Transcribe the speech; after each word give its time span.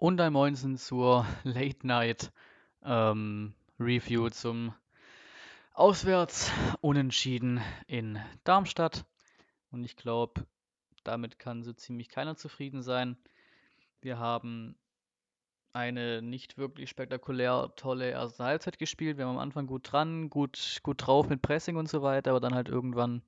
und 0.00 0.18
ein 0.20 0.32
Moinsen 0.32 0.78
zur 0.78 1.26
Late 1.44 1.86
Night 1.86 2.32
ähm, 2.82 3.52
Review 3.78 4.30
zum 4.30 4.74
Auswärts 5.74 6.50
Unentschieden 6.80 7.60
in 7.86 8.18
Darmstadt. 8.44 9.04
Und 9.70 9.84
ich 9.84 9.96
glaube, 9.96 10.46
damit 11.04 11.38
kann 11.38 11.62
so 11.62 11.74
ziemlich 11.74 12.08
keiner 12.08 12.34
zufrieden 12.34 12.82
sein. 12.82 13.18
Wir 14.00 14.18
haben 14.18 14.74
eine 15.74 16.22
nicht 16.22 16.56
wirklich 16.56 16.88
spektakulär 16.88 17.72
tolle 17.76 18.10
erste 18.10 18.42
Halbzeit 18.42 18.78
gespielt. 18.78 19.18
Wir 19.18 19.26
haben 19.26 19.36
am 19.36 19.42
Anfang 19.42 19.66
gut 19.66 19.92
dran, 19.92 20.30
gut, 20.30 20.80
gut 20.82 21.06
drauf 21.06 21.28
mit 21.28 21.42
Pressing 21.42 21.76
und 21.76 21.90
so 21.90 22.00
weiter, 22.00 22.30
aber 22.30 22.40
dann 22.40 22.54
halt 22.54 22.70
irgendwann 22.70 23.22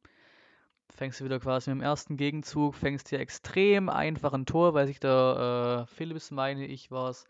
fängst 0.94 1.20
du 1.20 1.24
wieder 1.24 1.40
quasi 1.40 1.70
mit 1.70 1.80
dem 1.80 1.84
ersten 1.84 2.16
Gegenzug, 2.16 2.74
fängst 2.74 3.08
hier 3.08 3.20
extrem 3.20 3.88
einfach 3.88 4.32
ein 4.32 4.46
Tor, 4.46 4.74
weil 4.74 4.86
sich 4.86 5.00
der 5.00 5.86
äh, 5.88 5.94
Philips, 5.94 6.30
meine 6.30 6.66
ich, 6.66 6.90
war 6.90 7.10
es, 7.10 7.24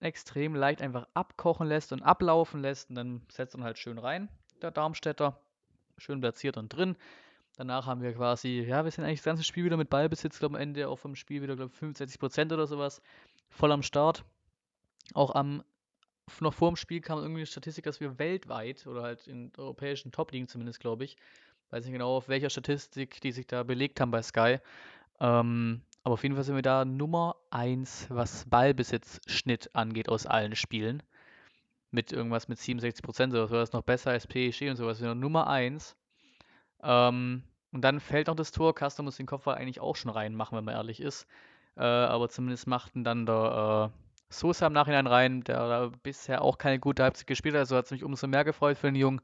extrem 0.00 0.54
leicht 0.54 0.82
einfach 0.82 1.06
abkochen 1.14 1.66
lässt 1.66 1.92
und 1.92 2.02
ablaufen 2.02 2.60
lässt 2.60 2.90
und 2.90 2.96
dann 2.96 3.22
setzt 3.28 3.54
er 3.54 3.62
halt 3.62 3.78
schön 3.78 3.98
rein, 3.98 4.28
der 4.62 4.70
Darmstädter. 4.70 5.38
Schön 5.98 6.20
platziert 6.20 6.58
und 6.58 6.68
drin. 6.68 6.96
Danach 7.56 7.86
haben 7.86 8.02
wir 8.02 8.12
quasi, 8.12 8.66
ja, 8.68 8.84
wir 8.84 8.90
sind 8.90 9.04
eigentlich 9.04 9.20
das 9.20 9.24
ganze 9.24 9.44
Spiel 9.44 9.64
wieder 9.64 9.78
mit 9.78 9.88
Ballbesitz, 9.88 10.38
glaube 10.38 10.56
am 10.56 10.60
Ende 10.60 10.88
auch 10.88 10.98
vom 10.98 11.14
Spiel 11.14 11.40
wieder, 11.40 11.56
glaube 11.56 11.72
ich, 11.72 11.80
65% 11.80 12.52
oder 12.52 12.66
sowas. 12.66 13.00
Voll 13.48 13.72
am 13.72 13.82
Start. 13.82 14.24
Auch 15.14 15.34
am, 15.34 15.64
noch 16.40 16.52
vor 16.52 16.70
dem 16.70 16.76
Spiel 16.76 17.00
kam 17.00 17.18
irgendwie 17.18 17.40
eine 17.40 17.46
Statistik, 17.46 17.84
dass 17.84 18.00
wir 18.00 18.18
weltweit 18.18 18.86
oder 18.86 19.02
halt 19.02 19.26
in 19.26 19.52
europäischen 19.56 20.12
Top-Ligen 20.12 20.48
zumindest, 20.48 20.80
glaube 20.80 21.04
ich, 21.04 21.16
weiß 21.70 21.84
nicht 21.84 21.92
genau 21.92 22.16
auf 22.16 22.28
welcher 22.28 22.50
Statistik 22.50 23.20
die 23.20 23.32
sich 23.32 23.46
da 23.46 23.62
belegt 23.62 24.00
haben 24.00 24.10
bei 24.10 24.22
Sky. 24.22 24.58
Ähm, 25.20 25.82
aber 26.02 26.14
auf 26.14 26.22
jeden 26.22 26.36
Fall 26.36 26.44
sind 26.44 26.54
wir 26.54 26.62
da 26.62 26.84
Nummer 26.84 27.36
1, 27.50 28.06
was 28.10 28.44
Ballbesitzschnitt 28.48 29.74
angeht 29.74 30.08
aus 30.08 30.26
allen 30.26 30.54
Spielen. 30.54 31.02
Mit 31.90 32.12
irgendwas 32.12 32.48
mit 32.48 32.58
67 32.58 33.02
Prozent 33.02 33.32
oder 33.32 33.48
so. 33.48 33.56
Das 33.56 33.72
noch 33.72 33.82
besser 33.82 34.10
als 34.10 34.26
PSG 34.26 34.70
und 34.70 34.76
sowas. 34.76 35.00
Wir 35.00 35.08
sind 35.08 35.20
Nummer 35.20 35.48
1. 35.48 35.96
Ähm, 36.82 37.42
und 37.72 37.82
dann 37.82 38.00
fällt 38.00 38.28
noch 38.28 38.36
das 38.36 38.52
Tor. 38.52 38.74
Castro 38.74 39.02
muss 39.02 39.16
den 39.16 39.26
Kopfball 39.26 39.56
eigentlich 39.56 39.80
auch 39.80 39.96
schon 39.96 40.10
reinmachen, 40.10 40.56
wenn 40.56 40.64
man 40.64 40.74
ehrlich 40.74 41.00
ist. 41.00 41.26
Äh, 41.76 41.82
aber 41.82 42.28
zumindest 42.28 42.66
machten 42.66 43.02
dann 43.02 43.26
der 43.26 43.92
äh, 43.92 43.98
Sosa 44.28 44.66
im 44.66 44.72
Nachhinein 44.72 45.06
rein, 45.06 45.42
der 45.42 45.90
bisher 46.02 46.42
auch 46.42 46.58
keine 46.58 46.78
gute 46.78 47.02
Halbzeit 47.02 47.26
gespielt 47.26 47.54
hat. 47.54 47.60
Also 47.60 47.76
hat 47.76 47.86
es 47.86 47.90
mich 47.90 48.04
umso 48.04 48.26
mehr 48.26 48.44
gefreut 48.44 48.78
für 48.78 48.86
den 48.86 48.94
Jungen 48.94 49.20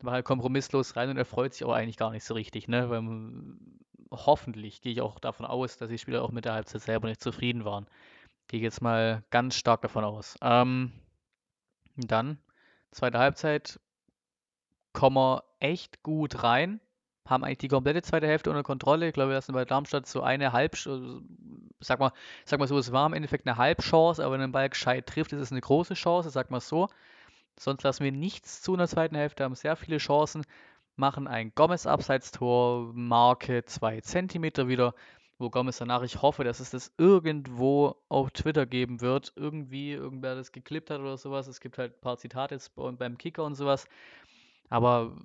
war 0.00 0.14
halt 0.14 0.24
kompromisslos 0.24 0.96
rein 0.96 1.10
und 1.10 1.16
er 1.16 1.24
freut 1.24 1.54
sich 1.54 1.64
auch 1.64 1.72
eigentlich 1.72 1.96
gar 1.96 2.10
nicht 2.10 2.24
so 2.24 2.34
richtig, 2.34 2.68
ne? 2.68 2.90
Weil 2.90 3.02
hoffentlich 4.10 4.82
gehe 4.82 4.92
ich 4.92 5.00
auch 5.00 5.18
davon 5.18 5.46
aus, 5.46 5.76
dass 5.78 5.88
die 5.88 5.98
Spieler 5.98 6.22
auch 6.22 6.30
mit 6.30 6.44
der 6.44 6.54
Halbzeit 6.54 6.82
selber 6.82 7.08
nicht 7.08 7.22
zufrieden 7.22 7.64
waren. 7.64 7.86
Gehe 8.48 8.60
jetzt 8.60 8.82
mal 8.82 9.24
ganz 9.30 9.56
stark 9.56 9.82
davon 9.82 10.04
aus. 10.04 10.36
Ähm, 10.40 10.92
dann, 11.96 12.38
zweite 12.92 13.18
Halbzeit, 13.18 13.80
kommen 14.92 15.16
wir 15.16 15.44
echt 15.60 16.02
gut 16.02 16.42
rein. 16.42 16.80
Haben 17.26 17.42
eigentlich 17.42 17.58
die 17.58 17.68
komplette 17.68 18.02
zweite 18.02 18.28
Hälfte 18.28 18.50
unter 18.50 18.62
Kontrolle. 18.62 19.08
Ich 19.08 19.14
glaube, 19.14 19.30
wir 19.30 19.34
lassen 19.34 19.52
bei 19.52 19.64
Darmstadt 19.64 20.06
so 20.06 20.22
eine 20.22 20.52
Halb, 20.52 20.76
sag 20.76 21.98
mal, 21.98 22.12
sag 22.44 22.60
mal 22.60 22.68
so, 22.68 22.78
es 22.78 22.92
war 22.92 23.06
im 23.06 23.14
Endeffekt 23.14 23.46
eine 23.46 23.56
Halbchance, 23.56 24.24
aber 24.24 24.34
wenn 24.34 24.42
ein 24.42 24.52
Ball 24.52 24.68
gescheit 24.68 25.06
trifft, 25.06 25.32
ist 25.32 25.40
es 25.40 25.50
eine 25.50 25.60
große 25.60 25.94
Chance, 25.94 26.30
sag 26.30 26.50
mal 26.50 26.60
so. 26.60 26.88
Sonst 27.58 27.82
lassen 27.82 28.04
wir 28.04 28.12
nichts 28.12 28.62
zu 28.62 28.72
in 28.72 28.78
der 28.78 28.88
zweiten 28.88 29.16
Hälfte, 29.16 29.44
haben 29.44 29.54
sehr 29.54 29.76
viele 29.76 29.98
Chancen, 29.98 30.44
machen 30.96 31.26
ein 31.26 31.52
Gomez-Abseitstor, 31.54 32.92
Marke 32.94 33.64
2 33.64 34.00
cm 34.00 34.68
wieder, 34.68 34.94
wo 35.38 35.50
Gomez 35.50 35.78
danach, 35.78 36.02
ich 36.02 36.22
hoffe, 36.22 36.44
dass 36.44 36.60
es 36.60 36.70
das 36.70 36.92
irgendwo 36.96 37.96
auf 38.08 38.30
Twitter 38.30 38.66
geben 38.66 39.00
wird, 39.00 39.32
irgendwie 39.36 39.92
irgendwer 39.92 40.34
das 40.34 40.52
geklippt 40.52 40.90
hat 40.90 41.00
oder 41.00 41.16
sowas. 41.16 41.46
Es 41.46 41.60
gibt 41.60 41.78
halt 41.78 41.94
ein 41.94 42.00
paar 42.00 42.16
Zitate 42.16 42.58
beim 42.74 43.18
Kicker 43.18 43.44
und 43.44 43.54
sowas, 43.54 43.86
aber 44.70 45.16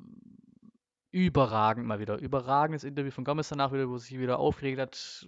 überragend 1.11 1.85
mal 1.85 1.99
wieder. 1.99 2.17
Überragendes 2.19 2.83
Interview 2.83 3.11
von 3.11 3.23
Gomez 3.23 3.49
danach 3.49 3.71
wieder, 3.71 3.89
wo 3.89 3.97
sich 3.97 4.17
wieder 4.19 4.39
aufgeregt 4.39 4.79
hat. 4.79 5.27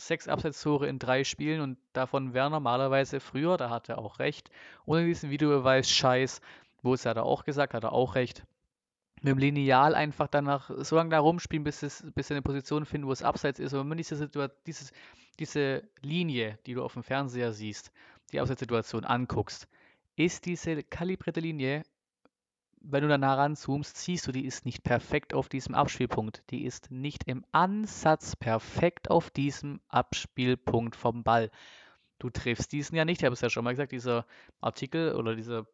Sechs 0.00 0.28
Abseitstore 0.28 0.88
in 0.88 0.98
drei 0.98 1.24
Spielen 1.24 1.60
und 1.60 1.78
davon 1.92 2.34
wäre 2.34 2.50
normalerweise 2.50 3.20
früher, 3.20 3.56
da 3.56 3.70
hat 3.70 3.88
er 3.88 3.98
auch 3.98 4.18
recht, 4.18 4.50
ohne 4.86 5.04
diesen 5.04 5.30
Videobeweis 5.30 5.90
Scheiß, 5.90 6.40
wo 6.82 6.94
es 6.94 7.06
hat 7.06 7.16
er 7.16 7.24
auch 7.24 7.44
gesagt, 7.44 7.74
hat 7.74 7.84
er 7.84 7.92
auch 7.92 8.14
recht, 8.14 8.44
mit 9.22 9.32
dem 9.32 9.38
Lineal 9.38 9.94
einfach 9.94 10.28
danach 10.28 10.70
so 10.78 10.96
lange 10.96 11.10
da 11.10 11.18
rumspielen, 11.18 11.64
bis, 11.64 11.82
es, 11.82 12.04
bis 12.14 12.28
sie 12.28 12.34
eine 12.34 12.42
Position 12.42 12.86
finden, 12.86 13.06
wo 13.06 13.12
es 13.12 13.22
abseits 13.22 13.60
ist. 13.60 13.74
Aber 13.74 13.82
wenn 13.82 13.88
man 13.88 13.98
diese, 13.98 14.28
dieses, 14.66 14.92
diese 15.38 15.82
Linie, 16.00 16.58
die 16.66 16.74
du 16.74 16.82
auf 16.82 16.94
dem 16.94 17.02
Fernseher 17.02 17.52
siehst, 17.52 17.92
die 18.32 18.40
Abseitssituation 18.40 19.04
anguckst, 19.04 19.68
ist 20.16 20.46
diese 20.46 20.82
kalibrierte 20.82 21.40
Linie 21.40 21.82
wenn 22.80 23.02
du 23.02 23.08
da 23.08 23.18
nah 23.18 23.34
ranzoomst, 23.34 23.96
siehst 23.96 24.26
du, 24.26 24.32
die 24.32 24.46
ist 24.46 24.64
nicht 24.64 24.82
perfekt 24.82 25.34
auf 25.34 25.48
diesem 25.48 25.74
Abspielpunkt. 25.74 26.42
Die 26.50 26.64
ist 26.64 26.90
nicht 26.90 27.24
im 27.26 27.44
Ansatz 27.52 28.36
perfekt 28.36 29.10
auf 29.10 29.30
diesem 29.30 29.80
Abspielpunkt 29.88 30.96
vom 30.96 31.22
Ball. 31.22 31.50
Du 32.18 32.30
triffst 32.30 32.72
diesen 32.72 32.96
ja 32.96 33.04
nicht. 33.04 33.20
Ich 33.20 33.24
habe 33.24 33.34
es 33.34 33.40
ja 33.40 33.50
schon 33.50 33.64
mal 33.64 33.70
gesagt, 33.70 33.92
dieser 33.92 34.26
Artikel 34.60 35.14
oder 35.14 35.34
dieser 35.34 35.66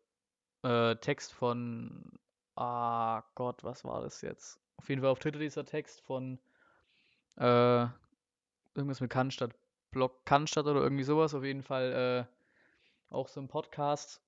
äh, 0.63 0.97
Text 0.97 1.33
von, 1.33 2.19
ah 2.57 3.23
Gott, 3.35 3.63
was 3.63 3.85
war 3.85 4.03
das 4.03 4.21
jetzt? 4.23 4.61
Auf 4.77 4.89
jeden 4.89 5.01
Fall 5.01 5.11
auf 5.11 5.19
Twitter 5.21 5.39
dieser 5.39 5.65
Text 5.65 6.01
von 6.01 6.39
äh, 7.37 7.87
irgendwas 8.75 9.01
mit 9.01 9.11
Cannstatt, 9.11 9.55
Blog 9.91 10.25
Cannstatt 10.27 10.67
oder 10.67 10.83
irgendwie 10.83 11.05
sowas. 11.05 11.35
Auf 11.35 11.45
jeden 11.45 11.63
Fall 11.63 12.27
äh, 13.11 13.15
auch 13.15 13.29
so 13.29 13.41
ein 13.41 13.49
Podcast. 13.49 14.21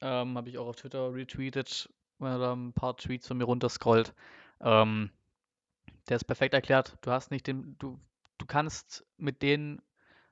Ähm, 0.00 0.36
habe 0.36 0.48
ich 0.48 0.58
auch 0.58 0.66
auf 0.66 0.76
Twitter 0.76 1.14
retweetet 1.14 1.88
wenn 2.24 2.32
er 2.32 2.38
da 2.38 2.52
ein 2.52 2.72
paar 2.72 2.96
Tweets 2.96 3.28
von 3.28 3.36
mir 3.36 3.44
runterscrollt. 3.44 4.14
Ähm, 4.60 5.10
der 6.08 6.16
ist 6.16 6.24
perfekt 6.24 6.54
erklärt. 6.54 6.96
Du 7.00 7.10
hast 7.10 7.30
nicht 7.30 7.46
den, 7.46 7.76
du, 7.78 7.98
du 8.38 8.46
kannst 8.46 9.06
mit 9.16 9.42
den 9.42 9.80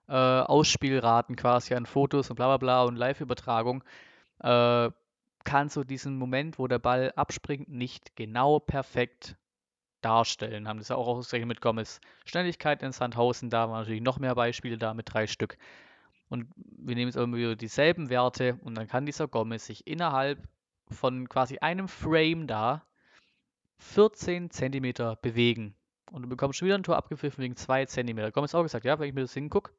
äh, 0.09 0.13
Ausspielraten 0.15 1.37
quasi 1.37 1.75
an 1.75 1.87
Fotos 1.87 2.31
und 2.31 2.37
bla 2.37 2.49
bla 2.49 2.57
bla 2.59 2.83
und 2.85 2.97
Live-Übertragung, 2.97 3.83
äh, 4.41 4.91
kannst 5.45 5.77
du 5.77 5.85
diesen 5.85 6.19
Moment, 6.19 6.59
wo 6.59 6.67
der 6.67 6.79
Ball 6.79 7.13
abspringt, 7.17 7.69
nicht 7.69 8.15
genau 8.17 8.59
perfekt 8.59 9.37
darstellen. 10.01 10.69
Haben 10.69 10.79
das 10.79 10.89
ja 10.89 10.97
auch 10.97 11.07
ausgerechnet 11.07 11.49
mit 11.49 11.61
Gomez. 11.61 12.01
Schnelligkeit 12.25 12.83
in 12.83 12.93
Sandhausen, 12.93 13.51
da 13.51 13.69
waren 13.69 13.81
natürlich 13.81 14.03
noch 14.03 14.19
mehr 14.19 14.35
Beispiele 14.35 14.79
da 14.79 14.95
mit 14.95 15.13
drei 15.13 15.27
Stück. 15.27 15.57
Und 16.29 16.49
wir 16.57 16.95
nehmen 16.95 17.11
jetzt 17.11 17.19
wieder 17.19 17.57
dieselben 17.57 18.09
Werte 18.09 18.59
und 18.63 18.75
dann 18.77 18.89
kann 18.89 19.07
dieser 19.07 19.29
Gomez 19.29 19.67
sich 19.67 19.87
innerhalb 19.87 20.39
von 20.93 21.29
quasi 21.29 21.59
einem 21.59 21.89
Frame 21.89 22.47
da 22.47 22.87
14 23.79 24.51
cm 24.51 25.17
bewegen. 25.21 25.75
Und 26.11 26.23
du 26.23 26.29
bekommst 26.29 26.59
schon 26.59 26.67
wieder 26.67 26.77
ein 26.77 26.83
Tor 26.83 26.97
abgepfiffen 26.97 27.43
wegen 27.43 27.57
2 27.57 27.87
cm. 27.87 28.17
Da 28.17 28.31
kommt 28.31 28.49
es 28.49 28.55
auch 28.55 28.63
gesagt, 28.63 28.85
ja, 28.85 28.99
wenn 28.99 29.09
ich 29.09 29.15
mir 29.15 29.23
das 29.23 29.35
hingucke, 29.35 29.73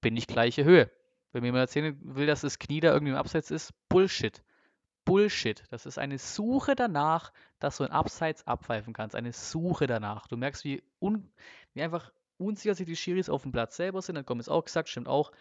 bin 0.00 0.16
ich 0.16 0.26
gleiche 0.26 0.64
Höhe. 0.64 0.90
Wenn 1.32 1.40
mir 1.40 1.48
jemand 1.48 1.62
erzählen 1.62 1.98
will, 2.02 2.26
dass 2.26 2.42
das 2.42 2.58
Knie 2.58 2.80
da 2.80 2.92
irgendwie 2.92 3.12
im 3.12 3.18
Abseits 3.18 3.50
ist, 3.50 3.72
Bullshit. 3.88 4.42
Bullshit. 5.04 5.64
Das 5.70 5.86
ist 5.86 5.98
eine 5.98 6.18
Suche 6.18 6.74
danach, 6.74 7.32
dass 7.58 7.78
du 7.78 7.84
ein 7.84 7.90
Abseits 7.90 8.46
abpfeifen 8.46 8.92
kannst. 8.92 9.16
Eine 9.16 9.32
Suche 9.32 9.86
danach. 9.86 10.26
Du 10.28 10.36
merkst, 10.36 10.64
wie, 10.64 10.82
un, 11.00 11.30
wie 11.72 11.82
einfach 11.82 12.12
unsicher 12.36 12.74
sich 12.74 12.86
die 12.86 12.96
Schiris 12.96 13.28
auf 13.28 13.42
dem 13.42 13.52
Platz 13.52 13.76
selber 13.76 14.02
sind. 14.02 14.16
Dann 14.16 14.26
kommt 14.26 14.42
es 14.42 14.48
auch 14.48 14.64
gesagt, 14.64 14.88
stimmt 14.88 15.08
auch 15.08 15.32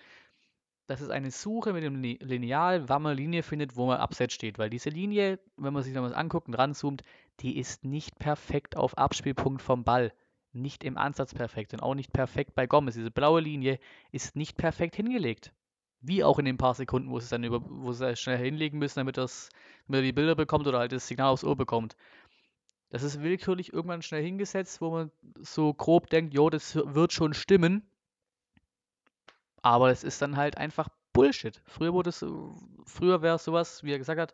dass 0.87 1.01
es 1.01 1.09
eine 1.09 1.31
Suche 1.31 1.73
mit 1.73 1.83
dem 1.83 2.01
Lineal, 2.01 2.89
wann 2.89 3.01
man 3.01 3.15
Linie 3.15 3.43
findet, 3.43 3.75
wo 3.75 3.85
man 3.85 3.99
abseits 3.99 4.33
steht. 4.33 4.57
Weil 4.57 4.69
diese 4.69 4.89
Linie, 4.89 5.39
wenn 5.55 5.73
man 5.73 5.83
sich 5.83 5.93
noch 5.93 6.03
was 6.03 6.13
anguckt 6.13 6.47
und 6.47 6.55
ranzoomt, 6.55 7.03
die 7.39 7.57
ist 7.57 7.85
nicht 7.85 8.19
perfekt 8.19 8.75
auf 8.75 8.97
Abspielpunkt 8.97 9.61
vom 9.61 9.83
Ball. 9.83 10.13
Nicht 10.51 10.83
im 10.83 10.97
Ansatz 10.97 11.33
perfekt 11.33 11.73
und 11.73 11.81
auch 11.81 11.95
nicht 11.95 12.13
perfekt 12.13 12.53
bei 12.53 12.67
Gomez. 12.67 12.95
Diese 12.95 13.11
blaue 13.11 13.41
Linie 13.41 13.79
ist 14.11 14.35
nicht 14.35 14.57
perfekt 14.57 14.95
hingelegt. 14.95 15.53
Wie 16.01 16.23
auch 16.23 16.37
in 16.37 16.45
den 16.45 16.57
paar 16.57 16.75
Sekunden, 16.75 17.09
wo 17.09 17.19
sie 17.19 17.23
es 17.23 17.29
dann 17.29 17.45
über, 17.45 17.61
wo 17.65 17.93
sie 17.93 18.15
schnell 18.17 18.37
hinlegen 18.37 18.77
müssen, 18.77 18.99
damit, 18.99 19.17
das, 19.17 19.49
damit 19.87 20.01
er 20.01 20.03
die 20.03 20.11
Bilder 20.11 20.35
bekommt 20.35 20.67
oder 20.67 20.79
halt 20.79 20.91
das 20.91 21.07
Signal 21.07 21.29
aufs 21.29 21.45
Ohr 21.45 21.55
bekommt. 21.55 21.95
Das 22.89 23.01
ist 23.01 23.23
willkürlich 23.23 23.73
irgendwann 23.73 24.03
schnell 24.03 24.21
hingesetzt, 24.21 24.81
wo 24.81 24.91
man 24.91 25.11
so 25.39 25.73
grob 25.73 26.09
denkt, 26.09 26.33
jo, 26.33 26.49
das 26.51 26.75
wird 26.75 27.13
schon 27.13 27.33
stimmen. 27.33 27.81
Aber 29.63 29.89
es 29.89 30.03
ist 30.03 30.21
dann 30.21 30.37
halt 30.37 30.57
einfach 30.57 30.89
Bullshit. 31.13 31.61
Früher 31.65 32.05
es, 32.05 32.23
früher 32.85 33.21
wäre 33.21 33.39
sowas, 33.39 33.83
wie 33.83 33.91
er 33.91 33.97
gesagt 33.97 34.19
hat, 34.19 34.33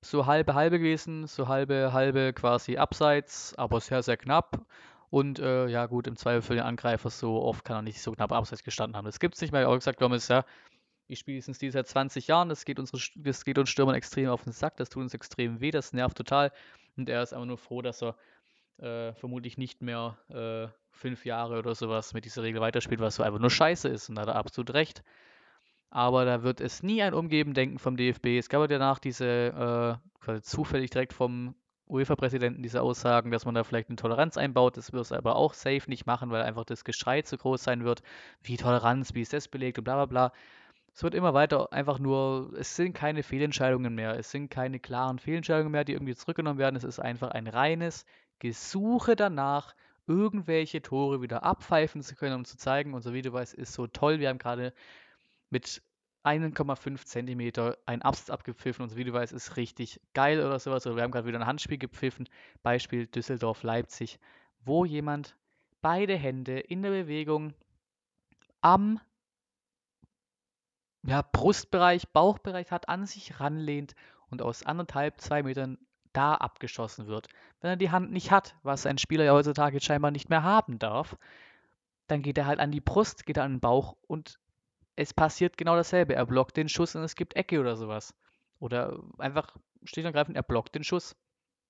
so 0.00 0.26
halbe 0.26 0.54
halbe 0.54 0.78
gewesen, 0.78 1.26
so 1.26 1.48
halbe 1.48 1.92
halbe 1.92 2.32
quasi 2.32 2.76
abseits, 2.76 3.54
aber 3.56 3.80
sehr, 3.80 4.02
sehr 4.02 4.16
knapp. 4.16 4.64
Und 5.10 5.38
äh, 5.38 5.66
ja 5.68 5.86
gut, 5.86 6.06
im 6.06 6.16
Zweifel 6.16 6.42
für 6.42 6.54
den 6.54 6.64
Angreifer 6.64 7.10
so 7.10 7.42
oft 7.42 7.64
kann 7.64 7.76
er 7.76 7.82
nicht 7.82 8.02
so 8.02 8.12
knapp 8.12 8.32
abseits 8.32 8.64
gestanden 8.64 8.96
haben. 8.96 9.06
Das 9.06 9.20
gibt 9.20 9.34
es 9.34 9.40
nicht 9.40 9.52
mehr. 9.52 9.68
Auch 9.68 9.74
gesagt, 9.74 9.98
Gomez, 9.98 10.28
ja, 10.28 10.44
ich 11.06 11.18
spiele 11.18 11.36
diesen 11.36 11.54
Stil 11.54 11.72
seit 11.72 11.86
20 11.88 12.26
Jahren, 12.26 12.48
das 12.48 12.64
geht, 12.64 12.78
unsere, 12.78 13.00
das 13.16 13.44
geht 13.44 13.58
uns 13.58 13.70
Stürmern 13.70 13.94
extrem 13.94 14.28
auf 14.28 14.44
den 14.44 14.52
Sack, 14.52 14.76
das 14.76 14.88
tut 14.88 15.02
uns 15.02 15.14
extrem 15.14 15.60
weh, 15.60 15.70
das 15.70 15.92
nervt 15.92 16.16
total. 16.16 16.52
Und 16.96 17.08
er 17.08 17.22
ist 17.22 17.32
einfach 17.32 17.46
nur 17.46 17.58
froh, 17.58 17.82
dass 17.82 18.02
er 18.02 18.16
äh, 18.78 19.12
vermutlich 19.14 19.58
nicht 19.58 19.82
mehr 19.82 20.18
äh, 20.28 20.68
fünf 20.90 21.24
Jahre 21.24 21.58
oder 21.58 21.74
sowas 21.74 22.14
mit 22.14 22.24
dieser 22.24 22.42
Regel 22.42 22.60
weiterspielt, 22.60 23.00
was 23.00 23.16
so 23.16 23.22
einfach 23.22 23.40
nur 23.40 23.50
scheiße 23.50 23.88
ist. 23.88 24.08
Und 24.08 24.16
da 24.16 24.22
hat 24.22 24.28
er 24.28 24.36
absolut 24.36 24.74
recht. 24.74 25.02
aber 25.90 26.24
da 26.24 26.42
wird 26.42 26.60
es 26.60 26.82
nie 26.82 27.02
ein 27.02 27.14
Umgeben-Denken 27.14 27.78
vom 27.78 27.96
DFB. 27.96 28.38
Es 28.38 28.48
gab 28.48 28.60
ja 28.62 28.66
danach 28.66 28.98
diese, 28.98 30.00
äh, 30.26 30.40
zufällig 30.42 30.90
direkt 30.90 31.12
vom 31.12 31.54
UEFA-Präsidenten 31.88 32.62
diese 32.62 32.82
Aussagen, 32.82 33.30
dass 33.30 33.44
man 33.44 33.54
da 33.54 33.62
vielleicht 33.64 33.88
eine 33.88 33.96
Toleranz 33.96 34.36
einbaut. 34.36 34.76
Das 34.76 34.92
wird 34.92 35.04
es 35.04 35.12
aber 35.12 35.36
auch 35.36 35.54
safe 35.54 35.88
nicht 35.88 36.06
machen, 36.06 36.30
weil 36.30 36.42
einfach 36.42 36.64
das 36.64 36.84
Geschrei 36.84 37.22
zu 37.22 37.36
groß 37.36 37.62
sein 37.62 37.84
wird. 37.84 38.02
Wie 38.42 38.56
Toleranz, 38.56 39.14
wie 39.14 39.20
ist 39.22 39.32
das 39.32 39.48
belegt 39.48 39.78
und 39.78 39.84
bla 39.84 39.94
bla 39.94 40.06
bla. 40.06 40.32
Es 40.94 41.02
wird 41.02 41.14
immer 41.14 41.34
weiter 41.34 41.72
einfach 41.72 41.98
nur, 41.98 42.52
es 42.58 42.76
sind 42.76 42.94
keine 42.94 43.22
Fehlentscheidungen 43.22 43.94
mehr, 43.94 44.16
es 44.18 44.30
sind 44.30 44.48
keine 44.48 44.78
klaren 44.78 45.18
Fehlentscheidungen 45.18 45.72
mehr, 45.72 45.84
die 45.84 45.92
irgendwie 45.92 46.14
zurückgenommen 46.14 46.58
werden. 46.58 46.76
Es 46.76 46.84
ist 46.84 47.00
einfach 47.00 47.30
ein 47.32 47.48
reines 47.48 48.04
Gesuche 48.38 49.16
danach, 49.16 49.74
irgendwelche 50.06 50.82
Tore 50.82 51.22
wieder 51.22 51.44
abpfeifen 51.44 52.02
zu 52.02 52.14
können, 52.14 52.36
um 52.36 52.44
zu 52.44 52.56
zeigen, 52.56 52.94
unser 52.94 53.12
Videobeweis 53.12 53.54
ist 53.54 53.72
so 53.72 53.86
toll. 53.86 54.18
Wir 54.18 54.28
haben 54.28 54.38
gerade 54.38 54.72
mit 55.50 55.82
1,5 56.24 57.04
cm 57.04 57.74
ein 57.86 58.02
Absatz 58.02 58.30
abgepfiffen. 58.30 58.82
Unser 58.82 58.96
Videobeweis 58.96 59.32
ist 59.32 59.56
richtig 59.56 60.00
geil 60.14 60.40
oder 60.44 60.58
sowas. 60.58 60.86
Oder 60.86 60.96
wir 60.96 61.02
haben 61.02 61.10
gerade 61.10 61.26
wieder 61.26 61.38
ein 61.38 61.46
Handspiel 61.46 61.78
gepfiffen. 61.78 62.28
Beispiel 62.62 63.06
Düsseldorf-Leipzig, 63.06 64.18
wo 64.64 64.84
jemand 64.84 65.36
beide 65.82 66.16
Hände 66.16 66.60
in 66.60 66.82
der 66.82 66.90
Bewegung 66.90 67.52
am 68.62 69.00
ja, 71.06 71.20
Brustbereich, 71.20 72.08
Bauchbereich 72.08 72.70
hat, 72.70 72.88
an 72.88 73.04
sich 73.04 73.38
ranlehnt 73.38 73.94
und 74.30 74.40
aus 74.40 74.62
anderthalb, 74.62 75.20
zwei 75.20 75.42
Metern 75.42 75.76
da 76.14 76.34
abgeschossen 76.34 77.06
wird. 77.06 77.28
Wenn 77.60 77.70
er 77.70 77.76
die 77.76 77.90
Hand 77.90 78.10
nicht 78.12 78.30
hat, 78.30 78.56
was 78.62 78.86
ein 78.86 78.98
Spieler 78.98 79.24
ja 79.24 79.32
heutzutage 79.32 79.80
scheinbar 79.80 80.10
nicht 80.10 80.30
mehr 80.30 80.42
haben 80.42 80.78
darf, 80.78 81.16
dann 82.06 82.22
geht 82.22 82.38
er 82.38 82.46
halt 82.46 82.60
an 82.60 82.70
die 82.70 82.80
Brust, 82.80 83.26
geht 83.26 83.36
er 83.36 83.44
an 83.44 83.54
den 83.54 83.60
Bauch 83.60 83.96
und 84.06 84.38
es 84.96 85.12
passiert 85.12 85.56
genau 85.56 85.76
dasselbe. 85.76 86.14
Er 86.14 86.26
blockt 86.26 86.56
den 86.56 86.68
Schuss 86.68 86.94
und 86.94 87.02
es 87.02 87.16
gibt 87.16 87.36
Ecke 87.36 87.60
oder 87.60 87.76
sowas. 87.76 88.14
Oder 88.60 89.00
einfach 89.18 89.56
schlicht 89.84 90.06
und 90.06 90.14
ergreifend, 90.14 90.36
er 90.36 90.42
blockt 90.42 90.74
den 90.74 90.84
Schuss. 90.84 91.16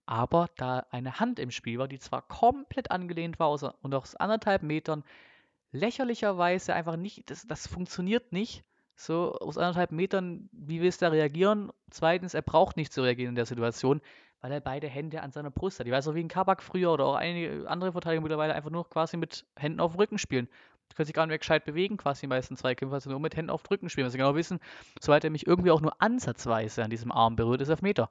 Aber 0.07 0.49
da 0.57 0.87
eine 0.91 1.19
Hand 1.19 1.39
im 1.39 1.51
Spiel 1.51 1.79
war, 1.79 1.89
die 1.89 1.99
zwar 1.99 2.23
komplett 2.23 2.91
angelehnt 2.91 3.39
war 3.39 3.51
und 3.51 3.95
aus 3.95 4.15
anderthalb 4.17 4.63
Metern 4.63 5.03
lächerlicherweise 5.73 6.75
einfach 6.75 6.97
nicht, 6.97 7.31
das, 7.31 7.47
das 7.47 7.67
funktioniert 7.67 8.33
nicht. 8.33 8.65
So 8.97 9.33
aus 9.33 9.59
anderthalb 9.59 9.91
Metern, 9.91 10.49
wie 10.53 10.81
willst 10.81 11.03
du 11.03 11.07
da 11.07 11.11
reagieren? 11.11 11.73
Zweitens, 11.91 12.35
er 12.35 12.43
braucht 12.43 12.77
nicht 12.77 12.93
zu 12.93 13.03
reagieren 13.03 13.31
in 13.31 13.35
der 13.35 13.47
Situation, 13.47 14.01
weil 14.45 14.53
er 14.53 14.61
beide 14.61 14.89
Hände 14.89 15.23
an 15.23 15.33
seiner 15.33 15.51
Brust 15.51 15.81
hat. 15.81 15.87
Ich 15.87 15.93
weiß 15.93 16.07
auch 16.07 16.15
wie 16.15 16.23
ein 16.23 16.29
Kabak 16.29 16.63
früher 16.63 16.93
oder 16.93 17.07
auch 17.07 17.15
einige 17.15 17.67
andere 17.67 17.93
Verteidiger 17.93 18.21
mittlerweile 18.21 18.55
einfach 18.55 18.69
nur 18.69 18.87
quasi 18.91 19.17
mit 19.17 19.47
Händen 19.57 19.81
auf 19.81 19.93
dem 19.93 20.01
Rücken 20.01 20.19
spielen. 20.19 20.49
Die 20.91 20.95
können 20.95 21.07
sich 21.07 21.15
gar 21.15 21.23
nicht 21.23 21.31
mehr 21.31 21.39
gescheit 21.39 21.65
bewegen, 21.65 21.97
quasi 21.97 22.21
die 22.21 22.27
meisten 22.27 22.55
Zweikämpfer, 22.55 22.97
also 22.97 23.09
nur 23.09 23.21
mit 23.21 23.35
Händen 23.37 23.49
auf 23.49 23.63
dem 23.63 23.69
Rücken 23.69 23.89
spielen. 23.89 24.05
Weil 24.05 24.11
sie 24.11 24.19
genau 24.19 24.35
wissen, 24.35 24.61
sobald 25.01 25.25
er 25.25 25.31
mich 25.31 25.47
irgendwie 25.47 25.71
auch 25.71 25.81
nur 25.81 26.03
ansatzweise 26.03 26.85
an 26.85 26.91
diesem 26.91 27.11
Arm 27.11 27.37
berührt, 27.37 27.63
ist 27.63 27.71
er 27.71 27.73
auf 27.73 27.81
Meter. 27.81 28.11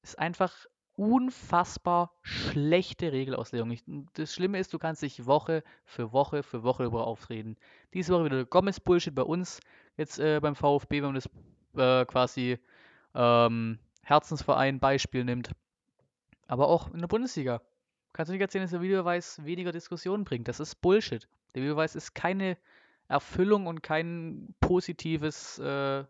Ist 0.00 0.18
einfach 0.18 0.64
unfassbar 0.94 2.14
schlechte 2.22 3.12
Regelauslegung. 3.12 3.70
Ich, 3.70 3.84
das 4.14 4.32
Schlimme 4.32 4.58
ist, 4.58 4.72
du 4.72 4.78
kannst 4.78 5.02
dich 5.02 5.26
Woche 5.26 5.62
für 5.84 6.10
Woche 6.10 6.42
für 6.42 6.62
Woche 6.62 6.84
darüber 6.84 7.06
aufreden. 7.06 7.58
Diese 7.92 8.14
Woche 8.14 8.24
wieder 8.24 8.46
Gomez-Bullshit 8.46 9.14
bei 9.14 9.24
uns, 9.24 9.60
jetzt 9.98 10.18
äh, 10.20 10.40
beim 10.40 10.54
VfB, 10.54 11.02
wenn 11.02 11.12
man 11.12 11.16
das 11.16 11.28
äh, 11.76 12.06
quasi 12.06 12.58
ähm, 13.14 13.78
Herzensverein 14.06 14.78
Beispiel 14.78 15.24
nimmt. 15.24 15.50
Aber 16.46 16.68
auch 16.68 16.92
in 16.92 17.00
der 17.00 17.08
Bundesliga. 17.08 17.62
Kannst 18.12 18.30
du 18.30 18.32
nicht 18.32 18.42
erzählen, 18.42 18.64
dass 18.64 18.70
der 18.70 18.80
Videobeweis 18.80 19.44
weniger 19.44 19.72
Diskussionen 19.72 20.24
bringt. 20.24 20.48
Das 20.48 20.60
ist 20.60 20.76
Bullshit. 20.76 21.28
Der 21.54 21.62
Videobeweis 21.62 21.94
ist 21.94 22.14
keine 22.14 22.56
Erfüllung 23.08 23.66
und 23.66 23.82
kein 23.82 24.54
positives, 24.60 25.58
äh, 25.58 26.04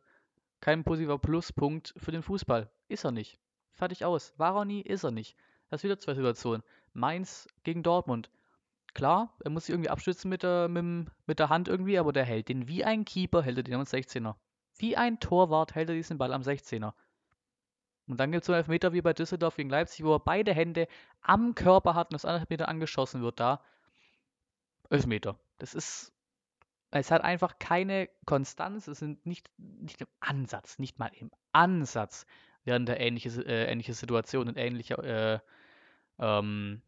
kein 0.61 0.85
positiver 0.85 1.19
Pluspunkt 1.19 1.95
für 1.97 2.13
den 2.13 2.23
Fußball. 2.23 2.71
Ist 2.89 3.05
er 3.05 3.11
nicht. 3.11 3.39
Fertig 3.73 4.05
aus. 4.05 4.33
War 4.37 4.57
er 4.57 4.65
nie, 4.65 4.81
ist 4.81 5.05
er 5.05 5.11
nicht. 5.11 5.37
Das 5.71 5.81
sind 5.81 5.91
wieder 5.91 5.99
zwei 5.99 6.15
Situationen. 6.15 6.63
Mainz 6.93 7.49
gegen 7.65 7.83
Dortmund. 7.83 8.31
Klar, 8.95 9.35
er 9.45 9.51
muss 9.51 9.67
sich 9.67 9.75
irgendwie 9.75 9.91
abstützen 9.91 10.31
mit 10.31 10.43
der, 10.43 10.69
mit, 10.69 11.09
mit 11.27 11.39
der 11.39 11.51
Hand 11.51 11.69
irgendwie, 11.69 11.99
aber 11.99 12.13
der 12.13 12.25
hält 12.25 12.49
den 12.49 12.67
wie 12.67 12.85
ein 12.85 13.05
Keeper, 13.05 13.43
hält 13.43 13.59
er 13.59 13.63
den 13.63 13.75
am 13.75 13.83
16er. 13.83 14.37
Wie 14.79 14.97
ein 14.97 15.21
Torwart 15.21 15.75
hält 15.75 15.91
er 15.91 15.95
diesen 15.95 16.19
Ball 16.19 16.33
am 16.33 16.43
16er. 16.43 16.95
Und 18.09 18.19
dann 18.19 18.31
gibt 18.31 18.43
es 18.43 18.47
so 18.47 18.53
einen 18.53 18.61
Elfmeter 18.61 18.93
wie 18.93 19.03
bei 19.03 19.13
Düsseldorf 19.13 19.57
gegen 19.57 19.71
Leipzig, 19.71 20.05
wo 20.05 20.15
er 20.15 20.21
beide 20.21 20.55
Hände 20.55 20.87
am 21.23 21.55
Körper 21.55 21.95
hat 21.95 22.09
und 22.09 22.15
das 22.15 22.25
anderthalb 22.25 22.51
Meter 22.51 22.69
angeschossen 22.69 23.23
wird 23.23 23.41
da. 23.41 23.63
Elfmeter. 24.91 25.39
Das 25.59 25.75
ist. 25.75 26.13
Es 26.93 27.11
hat 27.11 27.23
einfach 27.23 27.59
keine 27.59 28.09
Konstanz. 28.25 28.87
Es 28.87 29.01
sind 29.01 29.27
nicht, 29.27 29.51
nicht 29.59 30.01
im 30.01 30.07
Ansatz, 30.21 30.79
nicht 30.79 30.99
mal 30.99 31.11
im 31.15 31.31
Ansatz 31.53 32.27
werden 32.67 32.87
da 32.87 32.95
ähnliche, 32.95 33.31
äh, 33.47 33.71
ähnliche 33.71 33.95
Situationen 33.95 34.49
und 34.49 34.57
ähnliche, 34.57 34.95
äh, 34.99 35.39
ähm, 36.23 36.83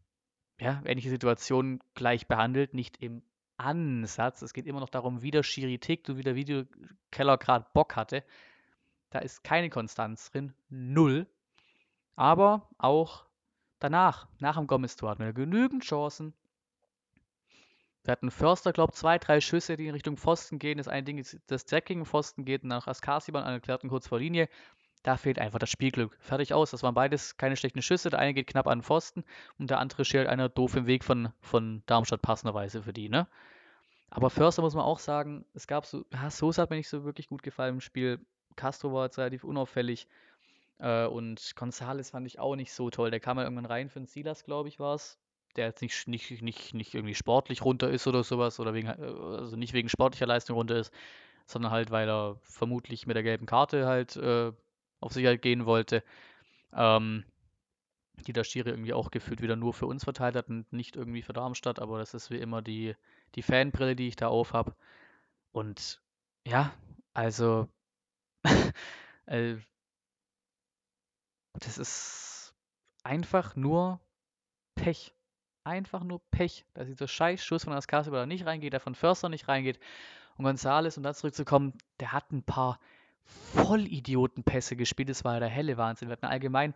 ja, 0.59 0.81
ähnliche 0.85 1.09
Situationen 1.09 1.79
gleich 1.95 2.27
behandelt, 2.27 2.73
nicht 2.73 3.01
im 3.01 3.23
Ansatz. 3.57 4.41
Es 4.41 4.53
geht 4.53 4.67
immer 4.67 4.79
noch 4.79 4.89
darum, 4.89 5.21
wie 5.21 5.31
der 5.31 5.43
Schiri 5.43 5.79
tickt 5.79 6.09
und 6.09 6.17
wie 6.17 6.23
der 6.23 6.35
Videokeller 6.35 7.37
gerade 7.37 7.65
Bock 7.73 7.95
hatte. 7.95 8.23
Da 9.09 9.19
ist 9.19 9.43
keine 9.43 9.69
Konstanz 9.69 10.31
drin, 10.31 10.53
null. 10.69 11.27
Aber 12.15 12.67
auch 12.77 13.25
danach, 13.79 14.27
nach 14.39 14.57
dem 14.57 14.67
Gomez-Tor, 14.67 15.09
hatten 15.09 15.23
wir 15.23 15.33
genügend 15.33 15.83
Chancen. 15.83 16.33
Wir 18.03 18.11
hatten 18.11 18.31
Förster, 18.31 18.73
glaube 18.73 18.91
ich, 18.93 18.99
zwei, 18.99 19.17
drei 19.17 19.41
Schüsse, 19.41 19.77
die 19.77 19.87
in 19.87 19.93
Richtung 19.93 20.17
Pfosten 20.17 20.59
gehen. 20.59 20.77
Das 20.77 20.87
eine 20.87 21.03
Ding 21.03 21.17
ist, 21.17 21.39
das 21.47 21.65
direkt 21.65 21.87
gegen 21.87 22.05
Pfosten 22.05 22.45
geht, 22.45 22.63
nach 22.63 22.87
Askasiban, 22.87 23.43
eine 23.43 23.61
klärten 23.61 23.89
kurz 23.89 24.07
vor 24.07 24.19
Linie. 24.19 24.49
Da 25.03 25.15
fehlt 25.15 25.39
einfach 25.39 25.59
das 25.59 25.69
Spielglück. 25.69 26.17
Fertig 26.19 26.53
aus. 26.53 26.71
Das 26.71 26.83
waren 26.83 26.93
beides 26.93 27.37
keine 27.37 27.55
schlechten 27.55 27.81
Schüsse. 27.81 28.09
Der 28.09 28.19
eine 28.19 28.33
geht 28.33 28.47
knapp 28.47 28.67
an 28.67 28.79
den 28.79 28.83
Pfosten 28.83 29.23
und 29.57 29.69
der 29.69 29.79
andere 29.79 30.03
schält 30.05 30.27
einer 30.27 30.49
doof 30.49 30.75
im 30.75 30.87
Weg 30.87 31.03
von, 31.03 31.31
von 31.39 31.83
Darmstadt 31.85 32.21
passenderweise 32.21 32.83
für 32.83 32.93
die, 32.93 33.09
ne? 33.09 33.27
Aber 34.09 34.29
Förster 34.29 34.61
muss 34.61 34.73
man 34.73 34.85
auch 34.85 34.99
sagen, 34.99 35.45
es 35.53 35.67
gab 35.67 35.85
so, 35.85 36.03
ja, 36.11 36.31
Sosa 36.31 36.63
hat 36.63 36.71
mir 36.71 36.77
nicht 36.77 36.89
so 36.89 37.03
wirklich 37.03 37.27
gut 37.27 37.43
gefallen 37.43 37.75
im 37.75 37.81
Spiel. 37.81 38.19
Castro 38.59 38.93
war 38.93 39.05
jetzt 39.05 39.17
relativ 39.17 39.43
unauffällig. 39.43 40.07
Äh, 40.79 41.05
und 41.05 41.55
Gonzales 41.55 42.11
fand 42.11 42.27
ich 42.27 42.39
auch 42.39 42.55
nicht 42.55 42.73
so 42.73 42.89
toll. 42.89 43.11
Der 43.11 43.19
kam 43.19 43.37
ja 43.37 43.43
irgendwann 43.43 43.65
rein 43.65 43.89
für 43.89 43.99
den 43.99 44.05
Silas, 44.05 44.43
glaube 44.43 44.69
ich, 44.69 44.79
war 44.79 44.95
es. 44.95 45.17
Der 45.55 45.65
jetzt 45.67 45.81
nicht, 45.81 46.07
nicht, 46.07 46.41
nicht, 46.41 46.73
nicht 46.73 46.93
irgendwie 46.93 47.15
sportlich 47.15 47.63
runter 47.63 47.89
ist 47.89 48.05
oder 48.07 48.23
sowas. 48.23 48.59
Oder 48.59 48.73
wegen, 48.73 48.87
äh, 48.87 49.37
also 49.37 49.55
nicht 49.55 49.73
wegen 49.73 49.89
sportlicher 49.89 50.27
Leistung 50.27 50.55
runter 50.55 50.77
ist, 50.77 50.93
sondern 51.45 51.71
halt, 51.71 51.91
weil 51.91 52.09
er 52.09 52.37
vermutlich 52.41 53.07
mit 53.07 53.15
der 53.15 53.23
gelben 53.23 53.45
Karte 53.45 53.87
halt 53.87 54.15
äh, 54.17 54.51
auf 54.99 55.13
Sicherheit 55.13 55.41
gehen 55.41 55.65
wollte. 55.65 56.03
Ähm, 56.73 57.23
die 58.27 58.33
der 58.33 58.43
Schiri 58.43 58.69
irgendwie 58.69 58.93
auch 58.93 59.11
gefühlt 59.11 59.41
wieder 59.41 59.55
nur 59.55 59.73
für 59.73 59.85
uns 59.85 60.03
verteilt 60.03 60.35
hat 60.35 60.49
und 60.49 60.71
nicht 60.73 60.97
irgendwie 60.97 61.21
für 61.21 61.31
Darmstadt, 61.31 61.79
aber 61.79 61.99
das 61.99 62.13
ist 62.13 62.29
wie 62.29 62.37
immer 62.37 62.61
die, 62.61 62.95
die 63.35 63.41
Fanbrille, 63.41 63.95
die 63.95 64.09
ich 64.09 64.17
da 64.17 64.27
auf 64.27 64.51
habe. 64.51 64.75
Und 65.51 66.01
ja, 66.45 66.73
also 67.13 67.69
äh, 69.25 69.55
das 71.53 71.77
ist 71.77 72.53
einfach 73.03 73.55
nur 73.55 73.99
Pech. 74.75 75.13
Einfach 75.63 76.03
nur 76.03 76.21
Pech, 76.31 76.65
dass 76.73 76.87
dieser 76.87 77.07
Scheißschuss 77.07 77.65
von 77.65 77.73
Ascasio 77.73 78.13
da 78.13 78.25
nicht 78.25 78.45
reingeht, 78.45 78.73
der 78.73 78.79
von 78.79 78.95
Förster 78.95 79.29
nicht 79.29 79.47
reingeht. 79.47 79.79
Und 80.37 80.45
Gonzales, 80.45 80.97
um 80.97 81.03
da 81.03 81.13
zurückzukommen, 81.13 81.73
der 81.99 82.13
hat 82.13 82.31
ein 82.31 82.43
paar 82.43 82.79
Vollidiotenpässe 83.53 84.75
gespielt. 84.75 85.09
Das 85.09 85.23
war 85.23 85.33
ja 85.33 85.39
der 85.41 85.49
helle 85.49 85.77
Wahnsinn. 85.77 86.07
Wir 86.07 86.13
hatten 86.13 86.25
allgemein 86.25 86.73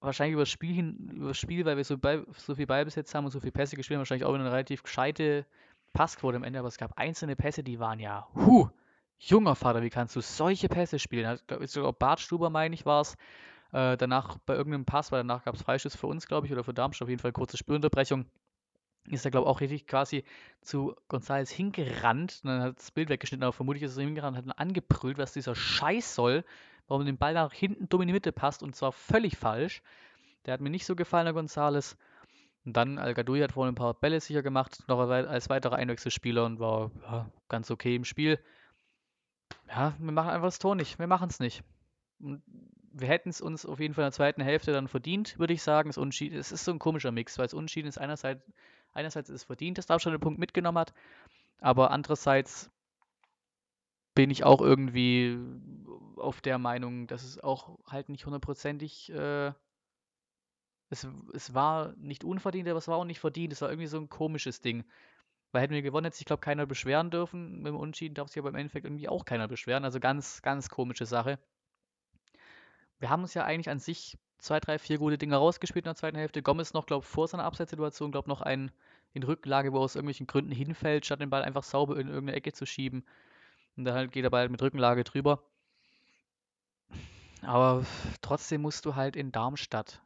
wahrscheinlich 0.00 0.34
über 0.34 0.42
das 0.42 0.50
Spiel 0.50 0.74
hin, 0.74 1.10
über 1.14 1.34
Spiel, 1.34 1.64
weil 1.64 1.76
wir 1.76 1.84
so, 1.84 1.98
bei, 1.98 2.22
so 2.36 2.54
viel 2.54 2.66
Ballbesitz 2.66 3.14
haben 3.14 3.24
und 3.24 3.30
so 3.30 3.40
viele 3.40 3.52
Pässe 3.52 3.76
gespielt 3.76 3.96
haben, 3.96 4.02
wahrscheinlich 4.02 4.24
auch 4.24 4.34
eine 4.34 4.50
relativ 4.50 4.82
gescheite 4.82 5.46
Passquote 5.92 6.36
am 6.36 6.44
Ende, 6.44 6.58
aber 6.58 6.68
es 6.68 6.78
gab 6.78 6.96
einzelne 6.96 7.36
Pässe, 7.36 7.62
die 7.62 7.80
waren 7.80 7.98
ja, 7.98 8.28
huh, 8.34 8.68
junger 9.20 9.54
Vater, 9.54 9.82
wie 9.82 9.90
kannst 9.90 10.16
du 10.16 10.20
solche 10.20 10.68
Pässe 10.68 10.98
spielen? 10.98 11.38
Da 11.46 11.56
ist 11.56 11.72
sogar 11.72 11.92
Bart 11.92 12.20
Stuber, 12.20 12.50
meine 12.50 12.74
ich, 12.74 12.86
war 12.86 13.02
es. 13.02 13.16
Äh, 13.72 13.96
danach 13.96 14.38
bei 14.46 14.54
irgendeinem 14.54 14.84
Pass, 14.84 15.12
weil 15.12 15.20
danach 15.20 15.44
gab 15.44 15.54
es 15.54 15.62
Freischuss 15.62 15.94
für 15.94 16.08
uns, 16.08 16.26
glaube 16.26 16.46
ich, 16.46 16.52
oder 16.52 16.64
für 16.64 16.74
Darmstadt, 16.74 17.06
auf 17.06 17.10
jeden 17.10 17.20
Fall 17.20 17.32
kurze 17.32 17.56
Spielunterbrechung. 17.56 18.26
Ist 19.08 19.24
er, 19.24 19.30
glaube 19.30 19.46
ich, 19.46 19.50
auch 19.50 19.60
richtig 19.60 19.86
quasi 19.86 20.24
zu 20.60 20.94
González 21.08 21.50
hingerannt 21.50 22.40
und 22.42 22.50
dann 22.50 22.62
hat 22.62 22.78
das 22.78 22.90
Bild 22.90 23.08
weggeschnitten, 23.08 23.44
aber 23.44 23.52
vermutlich 23.52 23.82
ist 23.84 23.96
er 23.96 24.04
hingerannt 24.04 24.36
und 24.36 24.38
hat 24.38 24.46
ihn 24.46 24.58
angebrüllt, 24.58 25.18
was 25.18 25.32
dieser 25.32 25.54
Scheiß 25.54 26.14
soll, 26.14 26.44
warum 26.88 27.06
den 27.06 27.16
Ball 27.16 27.34
nach 27.34 27.52
hinten 27.52 27.88
dumm 27.88 28.02
in 28.02 28.08
die 28.08 28.12
Mitte 28.12 28.32
passt 28.32 28.62
und 28.62 28.74
zwar 28.74 28.92
völlig 28.92 29.36
falsch. 29.36 29.82
Der 30.44 30.54
hat 30.54 30.60
mir 30.60 30.70
nicht 30.70 30.86
so 30.86 30.96
gefallen, 30.96 31.26
der 31.26 31.34
González. 31.34 31.96
Und 32.64 32.76
dann 32.76 32.98
Al 32.98 33.14
hat 33.14 33.52
vorhin 33.52 33.72
ein 33.72 33.74
paar 33.74 33.94
Bälle 33.94 34.20
sicher 34.20 34.42
gemacht, 34.42 34.84
noch 34.86 34.98
als 34.98 35.48
weiterer 35.48 35.76
Einwechselspieler 35.76 36.44
und 36.44 36.58
war 36.58 36.90
ja, 37.02 37.30
ganz 37.48 37.70
okay 37.70 37.94
im 37.96 38.04
Spiel. 38.04 38.38
Ja, 39.70 39.94
wir 39.98 40.12
machen 40.12 40.30
einfach 40.30 40.48
das 40.48 40.58
Tor 40.58 40.74
nicht. 40.74 40.98
Wir 40.98 41.06
machen 41.06 41.30
es 41.30 41.38
nicht. 41.40 41.62
Und 42.20 42.42
wir 42.92 43.08
hätten 43.08 43.30
es 43.30 43.40
uns 43.40 43.64
auf 43.64 43.80
jeden 43.80 43.94
Fall 43.94 44.02
in 44.04 44.08
der 44.08 44.12
zweiten 44.12 44.42
Hälfte 44.42 44.72
dann 44.72 44.88
verdient, 44.88 45.38
würde 45.38 45.54
ich 45.54 45.62
sagen. 45.62 45.90
Es 45.90 46.52
ist 46.52 46.64
so 46.64 46.72
ein 46.72 46.78
komischer 46.78 47.12
Mix, 47.12 47.38
weil 47.38 47.46
es 47.46 47.54
Unschieden 47.54 47.88
ist 47.88 47.98
einerseits, 47.98 48.42
einerseits 48.92 49.30
ist 49.30 49.36
es 49.36 49.44
verdient, 49.44 49.78
dass 49.78 49.86
Darmstadt 49.86 50.12
den 50.14 50.20
Punkt 50.20 50.40
mitgenommen 50.40 50.78
hat, 50.78 50.92
aber 51.60 51.90
andererseits 51.92 52.70
bin 54.14 54.30
ich 54.30 54.44
auch 54.44 54.60
irgendwie 54.60 55.38
auf 56.16 56.40
der 56.40 56.58
Meinung, 56.58 57.06
dass 57.06 57.22
es 57.24 57.38
auch 57.40 57.78
halt 57.86 58.08
nicht 58.08 58.26
hundertprozentig, 58.26 59.10
äh, 59.12 59.52
es, 60.90 61.06
es 61.32 61.54
war 61.54 61.94
nicht 61.96 62.24
unverdient, 62.24 62.68
aber 62.68 62.78
es 62.78 62.88
war 62.88 62.96
auch 62.96 63.04
nicht 63.04 63.20
verdient. 63.20 63.52
Es 63.52 63.60
war 63.62 63.70
irgendwie 63.70 63.86
so 63.86 63.98
ein 63.98 64.08
komisches 64.08 64.60
Ding. 64.60 64.84
Weil 65.52 65.62
hätten 65.62 65.74
wir 65.74 65.82
gewonnen, 65.82 66.04
hätte 66.04 66.16
sich, 66.16 66.26
glaube 66.26 66.40
keiner 66.40 66.66
beschweren 66.66 67.10
dürfen. 67.10 67.58
Mit 67.58 67.66
dem 67.66 67.76
Unentschieden 67.76 68.14
darf 68.14 68.28
sich 68.28 68.38
aber 68.38 68.50
im 68.50 68.54
Endeffekt 68.54 68.86
irgendwie 68.86 69.08
auch 69.08 69.24
keiner 69.24 69.48
beschweren. 69.48 69.84
Also 69.84 69.98
ganz, 69.98 70.42
ganz 70.42 70.68
komische 70.68 71.06
Sache. 71.06 71.38
Wir 73.00 73.10
haben 73.10 73.22
uns 73.22 73.34
ja 73.34 73.44
eigentlich 73.44 73.70
an 73.70 73.80
sich 73.80 74.18
zwei, 74.38 74.60
drei, 74.60 74.78
vier 74.78 74.98
gute 74.98 75.18
Dinge 75.18 75.36
rausgespielt 75.36 75.84
in 75.84 75.90
der 75.90 75.96
zweiten 75.96 76.16
Hälfte. 76.16 76.42
Gomez 76.42 76.72
noch, 76.72 76.86
glaube 76.86 77.04
ich, 77.04 77.10
vor 77.10 77.28
seiner 77.28 77.44
Abseitssituation, 77.44 78.12
glaube 78.12 78.28
noch 78.28 78.42
einen 78.42 78.70
in 79.12 79.22
Rücklage, 79.22 79.72
wo 79.72 79.78
er 79.78 79.82
aus 79.82 79.96
irgendwelchen 79.96 80.26
Gründen 80.26 80.52
hinfällt, 80.52 81.04
statt 81.04 81.20
den 81.20 81.30
Ball 81.30 81.42
einfach 81.42 81.64
sauber 81.64 81.98
in 81.98 82.08
irgendeine 82.08 82.36
Ecke 82.36 82.52
zu 82.52 82.66
schieben. 82.66 83.04
Und 83.76 83.84
dann 83.84 83.94
halt 83.94 84.12
geht 84.12 84.24
der 84.24 84.30
Ball 84.30 84.48
mit 84.48 84.62
Rückenlage 84.62 85.04
drüber. 85.04 85.42
Aber 87.42 87.84
trotzdem 88.20 88.62
musst 88.62 88.84
du 88.84 88.94
halt 88.94 89.16
in 89.16 89.32
Darmstadt. 89.32 90.02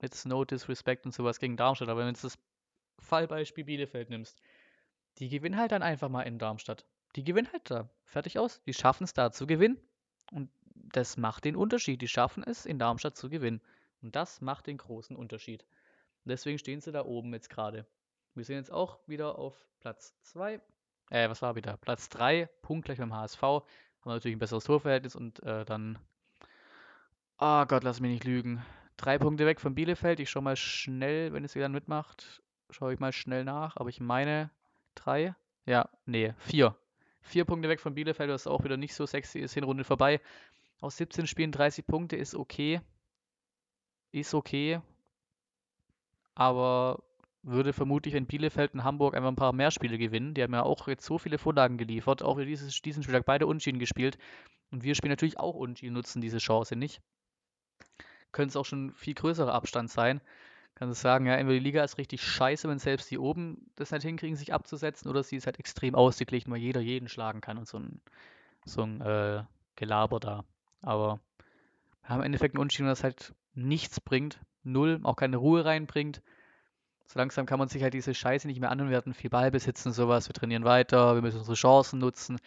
It's 0.00 0.24
no 0.24 0.44
disrespect 0.44 1.06
und 1.06 1.12
sowas 1.12 1.38
gegen 1.38 1.56
Darmstadt, 1.56 1.88
aber 1.88 2.00
wenn 2.00 2.06
du 2.06 2.12
jetzt 2.12 2.24
das 2.24 2.38
Fallbeispiel 2.98 3.64
Bielefeld 3.64 4.10
nimmst, 4.10 4.40
die 5.18 5.28
gewinnen 5.28 5.56
halt 5.56 5.72
dann 5.72 5.82
einfach 5.82 6.08
mal 6.08 6.22
in 6.22 6.38
Darmstadt. 6.38 6.84
Die 7.16 7.24
gewinnen 7.24 7.48
halt 7.52 7.70
da. 7.70 7.88
Fertig 8.04 8.38
aus. 8.38 8.60
Die 8.62 8.74
schaffen 8.74 9.04
es 9.04 9.14
da 9.14 9.30
zu 9.30 9.46
gewinnen. 9.46 9.78
Und 10.32 10.50
das 10.72 11.16
macht 11.16 11.44
den 11.44 11.56
Unterschied. 11.56 12.02
Die 12.02 12.08
schaffen 12.08 12.42
es, 12.44 12.66
in 12.66 12.78
Darmstadt 12.78 13.16
zu 13.16 13.28
gewinnen. 13.28 13.60
Und 14.02 14.16
das 14.16 14.40
macht 14.40 14.66
den 14.66 14.78
großen 14.78 15.16
Unterschied. 15.16 15.64
Deswegen 16.24 16.58
stehen 16.58 16.80
sie 16.80 16.92
da 16.92 17.04
oben 17.04 17.32
jetzt 17.32 17.50
gerade. 17.50 17.86
Wir 18.34 18.44
sind 18.44 18.56
jetzt 18.56 18.72
auch 18.72 18.98
wieder 19.06 19.38
auf 19.38 19.54
Platz 19.80 20.14
2. 20.22 20.60
Äh, 21.10 21.28
was 21.28 21.42
war 21.42 21.54
wieder? 21.54 21.76
Platz 21.76 22.08
3, 22.08 22.48
punktgleich 22.62 22.98
beim 22.98 23.14
HSV. 23.14 23.42
Haben 23.42 23.64
wir 24.04 24.14
natürlich 24.14 24.36
ein 24.36 24.40
besseres 24.40 24.64
Torverhältnis 24.64 25.14
und 25.14 25.42
äh, 25.42 25.64
dann. 25.64 25.98
Oh 27.38 27.64
Gott, 27.66 27.84
lass 27.84 28.00
mich 28.00 28.10
nicht 28.10 28.24
lügen. 28.24 28.64
Drei 28.96 29.18
Punkte 29.18 29.46
weg 29.46 29.60
von 29.60 29.74
Bielefeld. 29.74 30.20
Ich 30.20 30.30
schaue 30.30 30.42
mal 30.42 30.56
schnell, 30.56 31.32
wenn 31.32 31.44
es 31.44 31.54
wieder 31.54 31.68
mitmacht, 31.68 32.42
schaue 32.74 32.92
ich 32.92 33.00
mal 33.00 33.12
schnell 33.12 33.44
nach. 33.44 33.76
Aber 33.76 33.88
ich 33.88 34.00
meine 34.00 34.50
drei. 34.94 35.34
Ja, 35.66 35.88
nee, 36.04 36.34
vier. 36.38 36.76
Vier 37.22 37.44
Punkte 37.44 37.68
weg 37.68 37.80
von 37.80 37.94
Bielefeld, 37.94 38.30
was 38.30 38.46
auch 38.46 38.64
wieder 38.64 38.76
nicht 38.76 38.94
so 38.94 39.06
sexy 39.06 39.38
ist. 39.38 39.54
Hinrunde 39.54 39.84
vorbei. 39.84 40.20
Aus 40.80 40.98
17 40.98 41.26
Spielen 41.26 41.52
30 41.52 41.86
Punkte 41.86 42.16
ist 42.16 42.34
okay. 42.34 42.80
Ist 44.12 44.34
okay. 44.34 44.80
Aber 46.34 47.02
würde 47.42 47.72
vermutlich, 47.72 48.14
wenn 48.14 48.26
Bielefeld 48.26 48.74
und 48.74 48.84
Hamburg 48.84 49.14
einfach 49.14 49.28
ein 49.28 49.36
paar 49.36 49.52
mehr 49.52 49.70
Spiele 49.70 49.98
gewinnen, 49.98 50.34
die 50.34 50.42
haben 50.42 50.52
ja 50.52 50.62
auch 50.62 50.88
jetzt 50.88 51.04
so 51.04 51.18
viele 51.18 51.38
Vorlagen 51.38 51.78
geliefert, 51.78 52.22
auch 52.22 52.38
dieses, 52.38 52.80
diesen 52.82 53.02
Spieltag 53.02 53.24
beide 53.24 53.46
Unschieden 53.46 53.78
gespielt. 53.78 54.18
Und 54.70 54.82
wir 54.82 54.94
spielen 54.94 55.12
natürlich 55.12 55.38
auch 55.38 55.54
Unschieden, 55.54 55.94
nutzen 55.94 56.20
diese 56.20 56.38
Chance 56.38 56.76
nicht. 56.76 57.00
Könnte 58.32 58.50
es 58.50 58.56
auch 58.56 58.64
schon 58.64 58.92
viel 58.92 59.14
größerer 59.14 59.54
Abstand 59.54 59.90
sein. 59.90 60.20
Kannst 60.76 60.98
du 60.98 61.02
sagen, 61.02 61.26
ja, 61.26 61.34
entweder 61.34 61.58
die 61.58 61.64
Liga 61.64 61.84
ist 61.84 61.98
richtig 61.98 62.22
scheiße, 62.22 62.68
wenn 62.68 62.78
selbst 62.80 63.10
die 63.10 63.18
oben 63.18 63.70
das 63.76 63.92
nicht 63.92 64.02
hinkriegen, 64.02 64.36
sich 64.36 64.52
abzusetzen, 64.52 65.08
oder 65.08 65.22
sie 65.22 65.36
ist 65.36 65.46
halt 65.46 65.60
extrem 65.60 65.94
ausgeglichen, 65.94 66.50
weil 66.50 66.58
jeder 66.58 66.80
jeden 66.80 67.08
schlagen 67.08 67.40
kann 67.40 67.58
und 67.58 67.68
so 67.68 67.78
ein, 67.78 68.00
so 68.64 68.82
ein 68.82 69.00
äh, 69.00 69.44
Gelaber 69.76 70.18
da. 70.18 70.44
Aber 70.82 71.20
wir 72.02 72.08
haben 72.08 72.20
im 72.20 72.26
Endeffekt 72.26 72.54
ein 72.54 72.58
Unentschieden, 72.58 72.88
das 72.88 73.04
halt 73.04 73.34
nichts 73.54 74.00
bringt, 74.00 74.40
null, 74.64 75.00
auch 75.04 75.16
keine 75.16 75.36
Ruhe 75.36 75.64
reinbringt. 75.64 76.22
So 77.06 77.18
langsam 77.18 77.46
kann 77.46 77.58
man 77.58 77.68
sich 77.68 77.82
halt 77.82 77.94
diese 77.94 78.14
Scheiße 78.14 78.48
nicht 78.48 78.60
mehr 78.60 78.70
anhören. 78.70 78.90
Wir 78.90 78.96
hatten 78.96 79.14
viel 79.14 79.30
Ballbesitz 79.30 79.86
und 79.86 79.92
sowas, 79.92 80.28
wir 80.28 80.34
trainieren 80.34 80.64
weiter, 80.64 81.14
wir 81.14 81.22
müssen 81.22 81.38
unsere 81.38 81.56
Chancen 81.56 82.00
nutzen. 82.00 82.38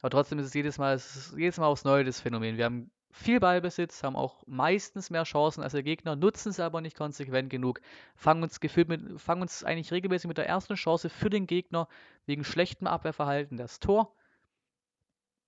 Aber 0.00 0.10
trotzdem 0.10 0.38
ist 0.38 0.46
es 0.46 0.54
jedes 0.54 0.78
Mal, 0.78 0.94
es 0.94 1.34
jedes 1.36 1.58
Mal 1.58 1.66
aufs 1.66 1.84
Neue 1.84 2.04
das 2.04 2.20
Phänomen. 2.20 2.56
Wir 2.56 2.64
haben 2.64 2.90
viel 3.10 3.40
Ballbesitz, 3.40 4.02
haben 4.02 4.16
auch 4.16 4.42
meistens 4.46 5.10
mehr 5.10 5.24
Chancen 5.24 5.62
als 5.62 5.72
der 5.72 5.82
Gegner, 5.82 6.16
nutzen 6.16 6.52
sie 6.52 6.64
aber 6.64 6.80
nicht 6.80 6.96
konsequent 6.96 7.50
genug, 7.50 7.80
fangen 8.14 8.42
uns 8.42 8.60
gefühlt 8.60 8.88
mit, 8.88 9.20
fangen 9.20 9.42
uns 9.42 9.64
eigentlich 9.64 9.92
regelmäßig 9.92 10.28
mit 10.28 10.38
der 10.38 10.46
ersten 10.46 10.74
Chance 10.74 11.08
für 11.08 11.30
den 11.30 11.46
Gegner 11.46 11.88
wegen 12.26 12.44
schlechtem 12.44 12.86
Abwehrverhalten 12.86 13.56
das 13.56 13.80
Tor 13.80 14.14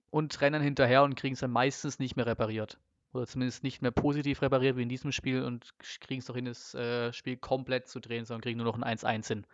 und 0.09 0.41
rennen 0.41 0.61
hinterher 0.61 1.03
und 1.03 1.15
kriegen 1.15 1.33
es 1.33 1.39
dann 1.39 1.51
meistens 1.51 1.99
nicht 1.99 2.15
mehr 2.15 2.25
repariert. 2.25 2.79
Oder 3.13 3.27
zumindest 3.27 3.63
nicht 3.63 3.81
mehr 3.81 3.91
positiv 3.91 4.41
repariert 4.41 4.77
wie 4.77 4.83
in 4.83 4.89
diesem 4.89 5.11
Spiel 5.11 5.43
und 5.43 5.73
kriegen 5.99 6.19
es 6.19 6.25
doch 6.25 6.35
hin, 6.35 6.45
das 6.45 6.73
äh, 6.73 7.11
Spiel 7.11 7.37
komplett 7.37 7.87
zu 7.87 7.99
drehen, 7.99 8.25
sondern 8.25 8.41
kriegen 8.41 8.57
nur 8.57 8.65
noch 8.65 8.81
ein 8.81 8.97
1-1 8.97 9.27
hin. 9.27 9.45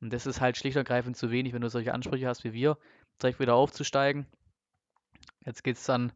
Und 0.00 0.12
das 0.12 0.26
ist 0.26 0.40
halt 0.40 0.56
schlicht 0.56 0.76
und 0.76 0.80
ergreifend 0.80 1.16
zu 1.16 1.30
wenig, 1.30 1.52
wenn 1.52 1.62
du 1.62 1.68
solche 1.68 1.94
Ansprüche 1.94 2.26
hast 2.26 2.44
wie 2.44 2.52
wir, 2.52 2.78
direkt 3.20 3.40
wieder 3.40 3.54
aufzusteigen. 3.54 4.26
Jetzt 5.44 5.62
geht 5.62 5.76
es 5.76 5.84
dann 5.84 6.12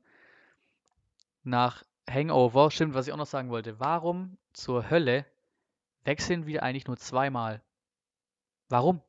nach 1.43 1.85
Hangover. 2.09 2.71
Stimmt, 2.71 2.95
was 2.95 3.07
ich 3.07 3.13
auch 3.13 3.19
noch 3.19 3.27
sagen 3.27 3.51
wollte. 3.51 3.81
Warum 3.81 4.39
zur 4.53 4.91
Hölle 4.91 5.27
wechseln 6.05 6.47
wir 6.47 6.63
eigentlich 6.63 6.87
nur 6.87 6.97
zweimal? 6.97 7.63
Warum? 8.69 9.03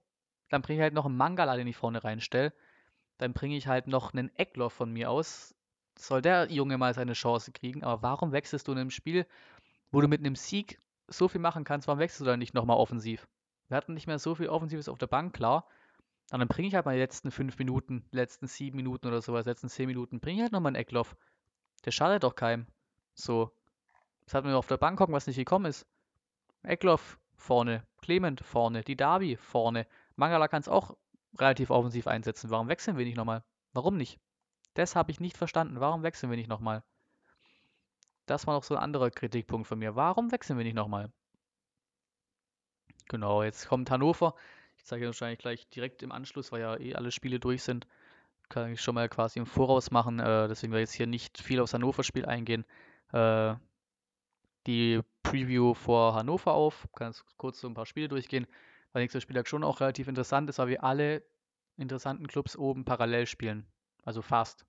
Dann 0.50 0.62
bringe 0.62 0.80
ich 0.80 0.84
halt 0.84 0.94
noch 0.94 1.06
einen 1.06 1.18
Mangala, 1.18 1.56
den 1.56 1.68
ich 1.68 1.78
vorne 1.78 2.04
reinstelle. 2.04 2.54
Dann 3.18 3.34
bringe 3.34 3.56
ich 3.56 3.68
halt 3.68 3.88
noch 3.88 4.14
einen 4.14 4.36
Eckloff 4.36 4.74
von 4.74 4.92
mir 4.92 5.10
aus. 5.10 5.56
Soll 5.98 6.22
der 6.22 6.52
Junge 6.52 6.78
mal 6.78 6.94
seine 6.94 7.14
Chance 7.14 7.52
kriegen. 7.52 7.84
Aber 7.84 8.02
warum 8.02 8.32
wechselst 8.32 8.68
du 8.68 8.72
in 8.72 8.80
einem 8.80 8.92
Spiel, 8.92 9.26
wo 9.92 10.02
du 10.02 10.08
mit 10.08 10.20
einem 10.20 10.36
Sieg 10.36 10.80
so 11.08 11.28
viel 11.28 11.42
machen 11.42 11.64
kannst? 11.64 11.88
Warum 11.88 12.00
wechselst 12.00 12.22
du 12.22 12.26
dann 12.26 12.40
nicht 12.40 12.54
nochmal 12.54 12.78
offensiv? 12.78 13.28
Wir 13.68 13.78
hatten 13.78 13.94
nicht 13.94 14.08
mehr 14.08 14.20
so 14.20 14.36
viel 14.36 14.50
Offensives 14.50 14.90
auf 14.90 14.98
der 14.98 15.08
Bank, 15.08 15.34
klar. 15.34 15.66
Und 16.32 16.40
dann 16.40 16.48
bringe 16.48 16.68
ich 16.68 16.76
halt 16.76 16.86
mal 16.86 16.94
die 16.94 17.02
letzten 17.02 17.30
fünf 17.30 17.58
Minuten, 17.58 18.06
letzten 18.12 18.48
sieben 18.48 18.78
Minuten 18.78 19.08
oder 19.08 19.22
sowas, 19.22 19.46
letzten 19.46 19.70
zehn 19.70 19.88
Minuten, 19.88 20.20
bringe 20.20 20.38
ich 20.38 20.42
halt 20.44 20.52
nochmal 20.54 20.72
einen 20.72 20.78
Eckloff. 20.78 21.16
Der 21.86 21.92
schadet 21.92 22.24
doch 22.24 22.36
keinem. 22.36 22.68
So. 23.14 23.52
Das 24.26 24.34
hat 24.34 24.46
man 24.46 24.54
auf 24.54 24.68
der 24.68 24.78
Bank 24.78 24.98
gucken, 24.98 25.14
was 25.14 25.28
nicht 25.28 25.38
gekommen 25.38 25.66
ist. 25.66 25.86
Eckloff 26.64 27.20
vorne, 27.36 27.86
Clement 28.02 28.42
vorne, 28.42 28.84
die 28.84 28.96
Darby 28.96 29.36
vorne. 29.36 29.88
Mangala 30.16 30.48
kann 30.48 30.62
es 30.62 30.70
auch 30.70 30.96
relativ 31.38 31.70
offensiv 31.70 32.08
einsetzen. 32.08 32.50
Warum 32.50 32.68
wechseln 32.68 32.98
wir 32.98 33.06
nicht 33.06 33.18
nochmal? 33.18 33.44
Warum 33.74 33.98
nicht? 33.98 34.20
Das 34.76 34.96
habe 34.96 35.12
ich 35.12 35.20
nicht 35.20 35.38
verstanden. 35.38 35.80
Warum 35.80 36.04
wechseln 36.04 36.30
wir 36.30 36.38
nicht 36.38 36.50
nochmal? 36.50 36.84
Das 38.26 38.48
war 38.48 38.54
noch 38.54 38.64
so 38.64 38.76
ein 38.76 38.84
anderer 38.84 39.10
Kritikpunkt 39.10 39.68
von 39.68 39.80
mir. 39.80 39.96
Warum 39.96 40.32
wechseln 40.32 40.58
wir 40.58 40.64
nicht 40.64 40.76
nochmal? 40.76 41.12
Genau, 43.10 43.44
jetzt 43.44 43.68
kommt 43.68 43.90
Hannover. 43.92 44.36
Ich 44.78 44.86
zeige 44.86 45.08
wahrscheinlich 45.08 45.40
gleich 45.40 45.68
direkt 45.70 46.04
im 46.04 46.12
Anschluss, 46.12 46.52
weil 46.52 46.62
ja 46.62 46.78
eh 46.78 46.96
alle 46.96 47.12
Spiele 47.12 47.40
durch 47.40 47.64
sind 47.64 47.88
kann 48.52 48.72
ich 48.72 48.82
schon 48.82 48.96
mal 48.96 49.10
quasi 49.10 49.40
im 49.40 49.46
Voraus 49.46 49.90
machen. 49.90 50.20
Äh, 50.20 50.48
deswegen 50.48 50.72
werde 50.72 50.84
ich 50.84 50.90
jetzt 50.90 50.96
hier 50.98 51.08
nicht 51.08 51.40
viel 51.40 51.60
aufs 51.60 51.74
Hannover-Spiel 51.74 52.26
eingehen. 52.26 52.66
Äh, 53.14 53.56
die 54.68 55.02
Preview 55.24 55.74
vor 55.74 56.14
Hannover 56.14 56.54
auf. 56.54 56.88
Ganz 56.96 57.24
kurz 57.38 57.62
so 57.62 57.68
ein 57.68 57.74
paar 57.74 57.86
Spiele 57.86 58.08
durchgehen, 58.08 58.46
weil 58.92 59.02
nächster 59.02 59.22
Spieltag 59.22 59.48
schon 59.48 59.64
auch 59.64 59.80
relativ 59.80 60.08
interessant 60.08 60.50
ist, 60.50 60.60
weil 60.60 60.68
wir 60.68 60.84
alle 60.84 61.24
interessanten 61.78 62.28
Clubs 62.28 62.56
oben 62.56 62.86
parallel 62.86 63.26
spielen. 63.26 63.66
Also 64.04 64.22
fast. 64.22 64.66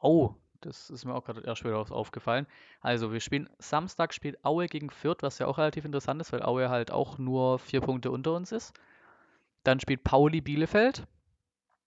Oh, 0.00 0.34
das 0.60 0.90
ist 0.90 1.04
mir 1.04 1.14
auch 1.14 1.24
gerade 1.24 1.42
erst 1.42 1.64
wieder 1.64 1.78
aufgefallen. 1.90 2.46
Also, 2.80 3.12
wir 3.12 3.20
spielen 3.20 3.50
Samstag 3.58 4.14
spielt 4.14 4.44
Aue 4.44 4.66
gegen 4.66 4.90
Fürth, 4.90 5.22
was 5.22 5.38
ja 5.38 5.46
auch 5.46 5.58
relativ 5.58 5.84
interessant 5.84 6.20
ist, 6.20 6.32
weil 6.32 6.42
Aue 6.42 6.70
halt 6.70 6.90
auch 6.90 7.18
nur 7.18 7.58
vier 7.58 7.80
Punkte 7.80 8.10
unter 8.10 8.32
uns 8.32 8.52
ist. 8.52 8.72
Dann 9.62 9.80
spielt 9.80 10.04
Pauli 10.04 10.40
Bielefeld. 10.40 11.06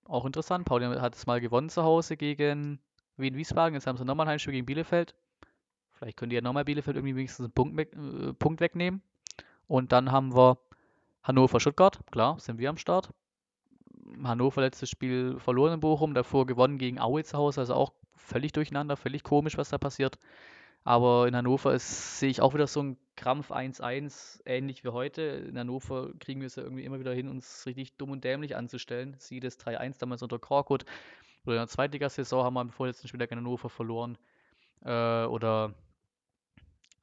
Auch 0.08 0.26
interessant. 0.26 0.66
Pauli 0.66 0.86
hat 0.86 1.16
es 1.16 1.26
mal 1.28 1.42
gewonnen 1.42 1.70
zu 1.70 1.84
Hause 1.84 2.16
gegen 2.16 2.80
Wien 3.18 3.36
Wiesbaden. 3.36 3.74
Jetzt 3.74 3.88
haben 3.88 3.98
sie 3.98 4.06
nochmal 4.06 4.26
ein 4.26 4.32
Heimspiel 4.32 4.54
gegen 4.54 4.66
Bielefeld. 4.66 5.16
Vielleicht 5.92 6.18
können 6.18 6.30
die 6.30 6.36
ja 6.36 6.42
nochmal 6.42 6.64
Bielefeld 6.64 6.96
irgendwie 6.96 7.16
wenigstens 7.16 7.46
einen 7.46 7.54
Punkt, 7.54 7.76
weg, 7.76 7.94
äh, 7.96 8.34
Punkt 8.34 8.62
wegnehmen. 8.62 9.02
Und 9.68 9.92
dann 9.92 10.12
haben 10.12 10.34
wir 10.36 10.60
Hannover-Stuttgart. 11.24 12.00
Klar, 12.12 12.40
sind 12.40 12.58
wir 12.60 12.70
am 12.70 12.78
Start. 12.78 13.12
Hannover 14.24 14.62
letztes 14.62 14.90
Spiel 14.90 15.38
verloren 15.40 15.74
in 15.74 15.80
Bochum, 15.82 16.14
davor 16.14 16.46
gewonnen 16.46 16.78
gegen 16.78 17.00
Aue 17.00 17.24
zu 17.26 17.38
Hause, 17.38 17.62
also 17.62 17.74
auch 17.74 17.92
völlig 18.16 18.54
durcheinander, 18.54 18.96
völlig 18.96 19.24
komisch, 19.24 19.58
was 19.58 19.70
da 19.70 19.78
passiert. 19.78 20.18
Aber 20.88 21.28
in 21.28 21.36
Hannover 21.36 21.78
sehe 21.80 22.30
ich 22.30 22.40
auch 22.40 22.54
wieder 22.54 22.66
so 22.66 22.82
ein 22.82 22.98
Krampf 23.18 23.52
1-1, 23.52 24.40
ähnlich 24.46 24.86
wie 24.86 24.90
heute. 24.90 25.22
In 25.22 25.60
Hannover 25.60 26.14
kriegen 26.18 26.40
wir 26.40 26.48
es 26.48 26.56
ja 26.56 26.64
irgendwie 26.64 26.86
immer 26.86 26.98
wieder 26.98 27.14
hin, 27.14 27.28
uns 27.28 27.66
richtig 27.66 27.98
dumm 27.98 28.12
und 28.12 28.24
dämlich 28.24 28.56
anzustellen. 28.56 29.14
Sieh 29.20 29.42
das 29.42 29.60
3-1 29.60 30.00
damals 30.00 30.24
unter 30.24 30.40
Korkut. 30.40 30.86
Oder 31.46 31.56
in 31.56 31.60
der 31.60 31.68
Zweitligasaison 31.68 32.42
haben 32.42 32.54
wir 32.54 32.62
am 32.62 32.70
vorletzten 32.70 33.10
Spieltag 33.10 33.32
in 33.32 33.40
Hannover 33.40 33.68
verloren. 33.68 34.18
Äh, 34.86 35.26
oder 35.26 35.74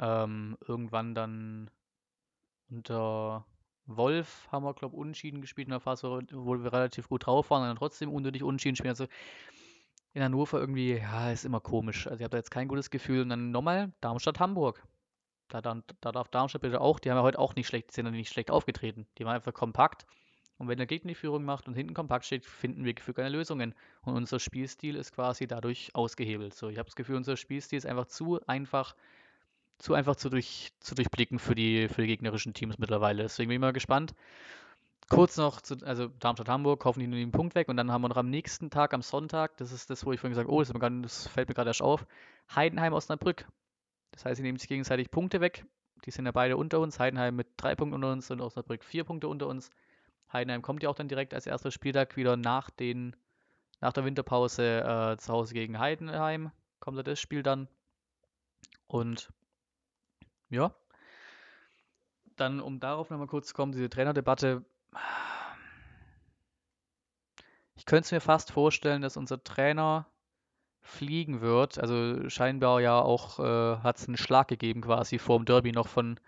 ähm, 0.01 0.57
irgendwann 0.67 1.15
dann 1.15 1.71
unter 2.71 3.45
Wolf 3.85 4.49
haben 4.51 4.65
wir, 4.65 4.73
glaube 4.73 4.95
ich, 4.95 5.01
unentschieden 5.01 5.43
gespielt 5.43 5.69
in 5.69 5.73
der 5.73 5.81
Phase, 5.81 6.09
wo 6.33 6.55
wir 6.57 6.73
relativ 6.73 7.11
gut 7.11 7.27
drauf 7.27 7.51
waren 7.51 7.61
und 7.61 7.69
dann 7.69 7.77
trotzdem 7.77 8.11
unnötig 8.11 8.45
unentschieden 8.45 8.77
spielen. 8.77 8.93
Also 8.93 9.09
in 10.15 10.23
Hannover 10.23 10.61
irgendwie, 10.61 10.95
ja, 10.97 11.31
ist 11.33 11.45
immer 11.45 11.61
komisch. 11.61 12.07
Also 12.07 12.21
ich 12.21 12.25
habe 12.25 12.31
da 12.31 12.39
jetzt 12.39 12.51
kein 12.51 12.69
gutes 12.69 12.91
Gefühl. 12.91 13.23
Und 13.23 13.31
dann 13.31 13.51
nochmal 13.51 13.93
Darmstadt-Hamburg. 14.01 14.83
Da, 15.49 15.61
da, 15.61 15.83
da, 16.01 16.13
darf 16.13 16.29
Darmstadt 16.29 16.63
bitte 16.63 16.81
auch, 16.81 16.99
die 17.01 17.11
haben 17.11 17.19
ja 17.19 17.23
heute 17.23 17.39
auch 17.39 17.55
nicht 17.57 17.67
schlecht, 17.67 17.93
sind 17.93 18.07
ja 18.07 18.13
nicht 18.13 18.33
schlecht 18.33 18.51
aufgetreten. 18.51 19.07
Die 19.19 19.25
waren 19.25 19.35
einfach 19.37 19.53
kompakt, 19.53 20.07
Und 20.59 20.69
wenn 20.69 20.79
der 20.79 20.87
Gegner 20.87 21.11
die 21.11 21.15
Führung 21.17 21.45
macht 21.45 21.69
und 21.69 21.75
hinten 21.75 21.95
kompakt 21.95 22.25
steht, 22.25 22.47
finden 22.47 22.85
wir 22.85 22.95
für 23.01 23.15
keine 23.15 23.29
Lösungen. 23.31 23.75
Und 24.03 24.15
unser 24.15 24.39
Spielstil 24.39 24.97
ist 24.97 25.13
quasi 25.13 25.47
dadurch 25.47 25.95
ausgehebelt. 25.95 26.55
So, 26.55 26.69
ich 26.69 26.79
habe 26.79 26.87
das 26.87 26.97
Gefühl, 26.97 27.17
unser 27.17 27.37
Spielstil 27.37 27.79
ist 27.79 27.87
einfach 27.87 28.07
zu 28.07 28.41
einfach, 28.47 28.95
zu 29.79 29.95
einfach 29.95 30.17
zu, 30.17 30.31
durch, 30.31 30.73
zu 30.81 30.95
durchblicken 30.95 31.39
für 31.39 31.55
die, 31.55 31.89
für 31.89 32.03
die 32.03 32.09
gegnerischen 32.09 32.55
Teams 32.55 32.79
mittlerweile. 32.79 33.25
Deswegen 33.25 33.49
bin 33.49 33.57
ich 33.57 33.61
mal 33.61 33.73
gespannt. 33.73 34.15
Kurz 35.11 35.37
noch 35.37 35.61
zu, 35.61 35.77
also 35.85 36.09
Darmstadt-Hamburg, 36.09 36.81
kaufen 36.81 37.01
die 37.01 37.07
nur 37.07 37.19
den 37.19 37.31
Punkt 37.31 37.55
weg 37.55 37.69
und 37.69 37.77
dann 37.77 37.93
haben 37.93 38.03
wir 38.03 38.09
noch 38.09 38.17
am 38.17 38.31
nächsten 38.31 38.71
Tag, 38.71 38.95
am 38.95 39.03
Sonntag, 39.03 39.57
das 39.59 39.71
ist 39.71 39.91
das, 39.91 40.07
wo 40.07 40.13
ich 40.13 40.21
vorhin 40.21 40.33
gesagt 40.33 40.49
habe, 40.49 40.57
oh, 40.57 40.63
das, 40.63 40.73
grad, 40.73 40.93
das 41.05 41.27
fällt 41.27 41.49
mir 41.49 41.55
gerade 41.55 41.71
erst 41.71 41.83
auf, 41.83 42.07
Heidenheim-Osnabrück. 42.55 43.47
Das 44.13 44.25
heißt, 44.25 44.37
sie 44.37 44.43
nehmen 44.43 44.59
sich 44.59 44.69
gegenseitig 44.69 45.11
Punkte 45.11 45.41
weg. 45.41 45.67
Die 46.05 46.11
sind 46.11 46.27
ja 46.27 46.33
beide 46.33 46.57
unter 46.57 46.81
uns. 46.81 46.99
Heidenheim 47.01 47.35
mit 47.37 47.49
drei 47.57 47.75
Punkten 47.75 47.95
unter 47.95 48.13
uns 48.13 48.31
und 48.31 48.41
Osnabrück 48.41 48.85
vier 48.85 49.05
Punkte 49.05 49.29
unter 49.29 49.47
uns. 49.49 49.71
Heidenheim 50.33 50.63
kommt 50.63 50.83
ja 50.83 50.89
auch 50.89 50.95
dann 50.95 51.09
direkt 51.09 51.35
als 51.35 51.47
erster 51.47 51.71
Spieltag 51.71 52.17
wieder 52.17 52.37
nach, 52.37 52.71
den, 52.71 53.17
nach 53.81 53.93
der 53.93 54.05
Winterpause 54.05 54.81
äh, 54.81 55.17
zu 55.17 55.33
Hause 55.33 55.55
gegen 55.55 55.79
Heidenheim. 55.79 56.53
Kommt 56.81 56.99
da 56.99 57.03
das 57.03 57.21
Spiel 57.21 57.43
dann. 57.43 57.69
Und 58.87 59.33
ja. 60.51 60.75
Dann, 62.37 62.61
um 62.61 62.81
darauf 62.81 63.11
nochmal 63.11 63.27
kurz 63.27 63.49
zu 63.49 63.55
kommen, 63.55 63.73
diese 63.73 63.89
Trainerdebatte. 63.89 64.65
Ich 67.77 67.87
könnte 67.87 68.07
es 68.07 68.13
mir 68.13 68.21
fast 68.21 68.53
vorstellen, 68.53 69.03
dass 69.03 69.17
unser 69.17 69.43
Trainer 69.43 70.07
fliegen 70.81 71.41
wird. 71.41 71.79
Also 71.79 72.29
scheinbar 72.29 72.81
ja 72.81 73.01
auch 73.01 73.39
äh, 73.41 73.79
hat 73.79 73.99
es 73.99 74.07
einen 74.07 74.17
Schlag 74.17 74.49
gegeben 74.49 74.83
quasi 74.83 75.19
vor 75.19 75.39
dem 75.39 75.47
Derby 75.47 75.73
noch 75.73 75.89
von 75.89 76.21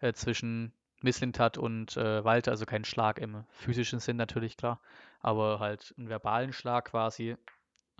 äh, 0.00 0.12
zwischen 0.12 0.72
Misslintat 1.02 1.58
und 1.58 1.96
äh, 1.96 2.24
Walter, 2.24 2.50
also 2.50 2.66
kein 2.66 2.84
Schlag 2.84 3.18
im 3.18 3.44
physischen 3.50 4.00
Sinn 4.00 4.16
natürlich, 4.16 4.56
klar, 4.56 4.80
aber 5.20 5.60
halt 5.60 5.94
einen 5.98 6.08
verbalen 6.08 6.52
Schlag 6.52 6.86
quasi. 6.86 7.36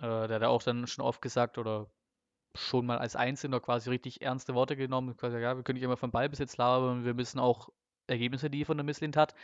Äh, 0.01 0.27
der 0.27 0.35
hat 0.35 0.43
auch 0.43 0.63
dann 0.63 0.87
schon 0.87 1.05
oft 1.05 1.21
gesagt 1.21 1.57
oder 1.57 1.87
schon 2.55 2.85
mal 2.85 2.97
als 2.97 3.15
Einzelner 3.15 3.59
quasi 3.59 3.89
richtig 3.89 4.21
ernste 4.21 4.55
Worte 4.55 4.75
genommen. 4.75 5.15
Quasi, 5.17 5.37
ja, 5.37 5.55
wir 5.55 5.63
können 5.63 5.75
nicht 5.75 5.83
immer 5.83 5.97
vom 5.97 6.11
Ballbesitz 6.11 6.57
labern, 6.57 7.05
wir 7.05 7.13
müssen 7.13 7.39
auch 7.39 7.69
Ergebnisse 8.07 8.47
liefern, 8.47 8.77
der 8.77 8.85
Misslintat. 8.85 9.35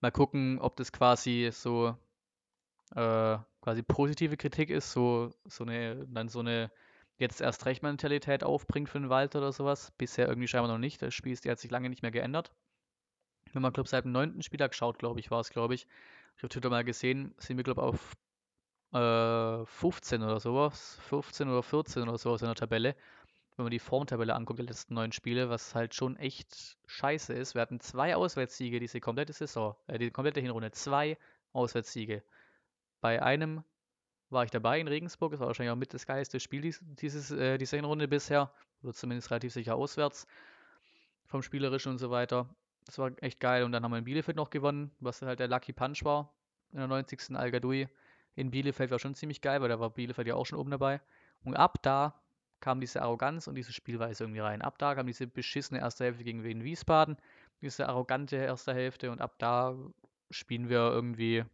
Mal 0.00 0.10
gucken, 0.12 0.58
ob 0.60 0.76
das 0.76 0.92
quasi 0.92 1.50
so 1.52 1.96
äh, 2.94 3.38
quasi 3.60 3.82
positive 3.82 4.36
Kritik 4.36 4.70
ist, 4.70 4.92
so, 4.92 5.30
so 5.44 5.64
eine, 5.64 6.06
dann 6.08 6.28
so 6.28 6.40
eine 6.40 6.70
jetzt 7.18 7.40
erst 7.40 7.66
recht 7.66 7.82
Mentalität 7.82 8.44
aufbringt 8.44 8.88
für 8.88 8.98
den 9.00 9.10
Walter 9.10 9.38
oder 9.40 9.52
sowas. 9.52 9.92
Bisher 9.98 10.28
irgendwie 10.28 10.48
scheinbar 10.48 10.72
noch 10.72 10.78
nicht. 10.78 11.02
Das 11.02 11.14
Spiel 11.14 11.32
ist, 11.32 11.46
hat 11.46 11.58
sich 11.58 11.70
lange 11.70 11.90
nicht 11.90 12.02
mehr 12.02 12.10
geändert 12.10 12.52
wenn 13.52 13.62
man, 13.62 13.72
glaube 13.72 13.88
seit 13.88 14.04
dem 14.04 14.12
neunten 14.12 14.42
Spieltag 14.42 14.74
schaut, 14.74 14.98
glaube 14.98 15.20
ich, 15.20 15.30
war 15.30 15.40
es, 15.40 15.50
glaube 15.50 15.74
ich. 15.74 15.86
Ich 16.36 16.42
habe 16.42 16.48
Twitter 16.48 16.70
mal 16.70 16.84
gesehen, 16.84 17.34
sind 17.38 17.56
wir, 17.56 17.64
glaube 17.64 17.80
ich, 17.80 17.86
auf 18.92 19.62
äh, 19.62 19.66
15 19.66 20.22
oder 20.22 20.40
sowas. 20.40 20.98
15 21.08 21.48
oder 21.48 21.62
14 21.62 22.02
oder 22.04 22.18
sowas 22.18 22.42
in 22.42 22.46
der 22.46 22.54
Tabelle. 22.54 22.96
Wenn 23.56 23.64
man 23.64 23.70
die 23.70 23.78
Formtabelle 23.78 24.34
anguckt, 24.34 24.58
die 24.58 24.64
letzten 24.66 24.94
neun 24.94 25.12
Spiele, 25.12 25.50
was 25.50 25.74
halt 25.74 25.94
schon 25.94 26.16
echt 26.16 26.78
scheiße 26.86 27.34
ist. 27.34 27.54
Wir 27.54 27.62
hatten 27.62 27.80
zwei 27.80 28.16
Auswärtssiege 28.16 28.80
diese 28.80 29.00
komplette 29.00 29.32
Saison, 29.32 29.76
äh, 29.86 29.98
die 29.98 30.10
komplette 30.10 30.40
Hinrunde. 30.40 30.70
Zwei 30.70 31.18
Auswärtssiege. 31.52 32.22
Bei 33.00 33.22
einem 33.22 33.64
war 34.30 34.44
ich 34.44 34.50
dabei 34.50 34.80
in 34.80 34.88
Regensburg. 34.88 35.32
Das 35.32 35.40
war 35.40 35.48
wahrscheinlich 35.48 35.72
auch 35.72 35.76
mit 35.76 35.92
das 35.92 36.06
geilste 36.06 36.40
Spiel 36.40 36.72
dieses, 36.80 37.30
äh, 37.30 37.58
dieser 37.58 37.76
Hinrunde 37.76 38.08
bisher. 38.08 38.52
Oder 38.82 38.94
zumindest 38.94 39.30
relativ 39.30 39.52
sicher 39.52 39.74
auswärts. 39.76 40.26
Vom 41.26 41.42
Spielerischen 41.42 41.92
und 41.92 41.98
so 41.98 42.10
weiter. 42.10 42.48
Das 42.86 42.98
war 42.98 43.10
echt 43.22 43.40
geil. 43.40 43.64
Und 43.64 43.72
dann 43.72 43.84
haben 43.84 43.90
wir 43.90 43.98
in 43.98 44.04
Bielefeld 44.04 44.36
noch 44.36 44.50
gewonnen, 44.50 44.90
was 45.00 45.22
halt 45.22 45.40
der 45.40 45.48
Lucky 45.48 45.72
Punch 45.72 46.04
war. 46.04 46.32
In 46.72 46.78
der 46.78 46.86
90. 46.86 47.36
Al 47.36 47.50
Gadoui. 47.50 47.88
In 48.36 48.50
Bielefeld 48.50 48.90
war 48.90 48.98
schon 48.98 49.14
ziemlich 49.14 49.40
geil, 49.40 49.60
weil 49.60 49.68
da 49.68 49.80
war 49.80 49.90
Bielefeld 49.90 50.28
ja 50.28 50.34
auch 50.34 50.46
schon 50.46 50.58
oben 50.58 50.70
dabei. 50.70 51.00
Und 51.44 51.56
ab 51.56 51.82
da 51.82 52.19
kam 52.60 52.80
diese 52.80 53.02
Arroganz 53.02 53.46
und 53.46 53.54
diese 53.54 53.72
Spielweise 53.72 54.24
irgendwie 54.24 54.40
rein. 54.40 54.62
Ab 54.62 54.78
da 54.78 54.94
kam 54.94 55.06
diese 55.06 55.26
beschissene 55.26 55.80
erste 55.80 56.04
Hälfte 56.04 56.24
gegen 56.24 56.44
Wien 56.44 56.64
Wiesbaden, 56.64 57.16
diese 57.60 57.88
arrogante 57.88 58.36
erste 58.36 58.74
Hälfte 58.74 59.10
und 59.10 59.20
ab 59.20 59.34
da 59.38 59.76
spielen 60.30 60.68
wir 60.68 60.78
irgendwie 60.78 61.44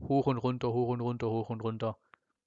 hoch 0.00 0.26
und 0.26 0.38
runter, 0.38 0.72
hoch 0.72 0.88
und 0.88 1.00
runter, 1.00 1.30
hoch 1.30 1.50
und 1.50 1.62
runter. 1.62 1.98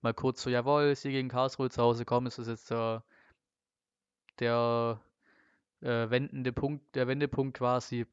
Mal 0.01 0.13
kurz 0.13 0.41
so, 0.41 0.49
jawohl, 0.49 0.95
sie 0.95 1.11
gegen 1.11 1.29
Karlsruhe 1.29 1.69
zu 1.69 1.81
Hause 1.81 2.05
kommen, 2.05 2.27
ist 2.27 2.37
das 2.39 2.47
jetzt 2.47 2.69
der, 2.71 3.03
der 4.39 4.99
äh, 5.81 6.09
wendende 6.09 6.51
Punkt, 6.51 6.95
der 6.95 7.07
Wendepunkt 7.07 7.57
quasi. 7.57 8.05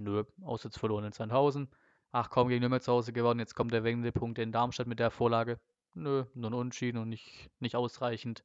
Nö, 0.00 0.24
Auswärts 0.42 0.78
verloren 0.78 1.04
in 1.04 1.12
Sandhausen. 1.12 1.68
Ach 2.12 2.28
komm, 2.30 2.48
gegen 2.48 2.60
Nürnberg 2.60 2.82
zu 2.82 2.92
Hause 2.92 3.12
gewonnen. 3.12 3.40
Jetzt 3.40 3.54
kommt 3.54 3.72
der 3.72 3.84
Wendepunkt 3.84 4.38
in 4.38 4.52
Darmstadt 4.52 4.86
mit 4.86 4.98
der 4.98 5.10
Vorlage. 5.10 5.58
Nö, 5.96 6.26
nur 6.34 6.50
ein 6.50 6.54
Unentschieden 6.54 6.98
und 6.98 7.08
nicht, 7.08 7.50
nicht 7.58 7.74
ausreichend, 7.74 8.44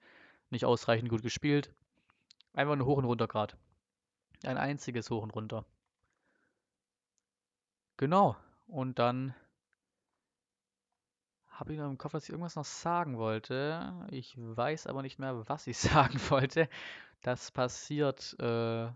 nicht 0.49 0.63
ausreichend 0.63 1.09
gut 1.09 1.21
gespielt. 1.21 1.73
Einfach 2.53 2.73
ein 2.73 2.85
Hoch 2.85 2.97
und 2.97 3.03
Runter 3.03 3.27
gerade. 3.27 3.57
Ein 4.43 4.57
einziges 4.57 5.09
Hoch 5.09 5.21
und 5.21 5.31
Runter. 5.31 5.65
Genau. 7.97 8.37
Und 8.67 8.99
dann 8.99 9.35
habe 11.49 11.73
ich 11.73 11.79
noch 11.79 11.89
im 11.89 11.97
Kopf, 11.97 12.13
dass 12.13 12.23
ich 12.23 12.29
irgendwas 12.29 12.55
noch 12.55 12.65
sagen 12.65 13.17
wollte. 13.17 14.07
Ich 14.09 14.33
weiß 14.37 14.87
aber 14.87 15.01
nicht 15.01 15.19
mehr, 15.19 15.47
was 15.49 15.67
ich 15.67 15.77
sagen 15.77 16.19
wollte. 16.29 16.69
Das 17.21 17.51
passiert 17.51 18.33
äh, 18.39 18.89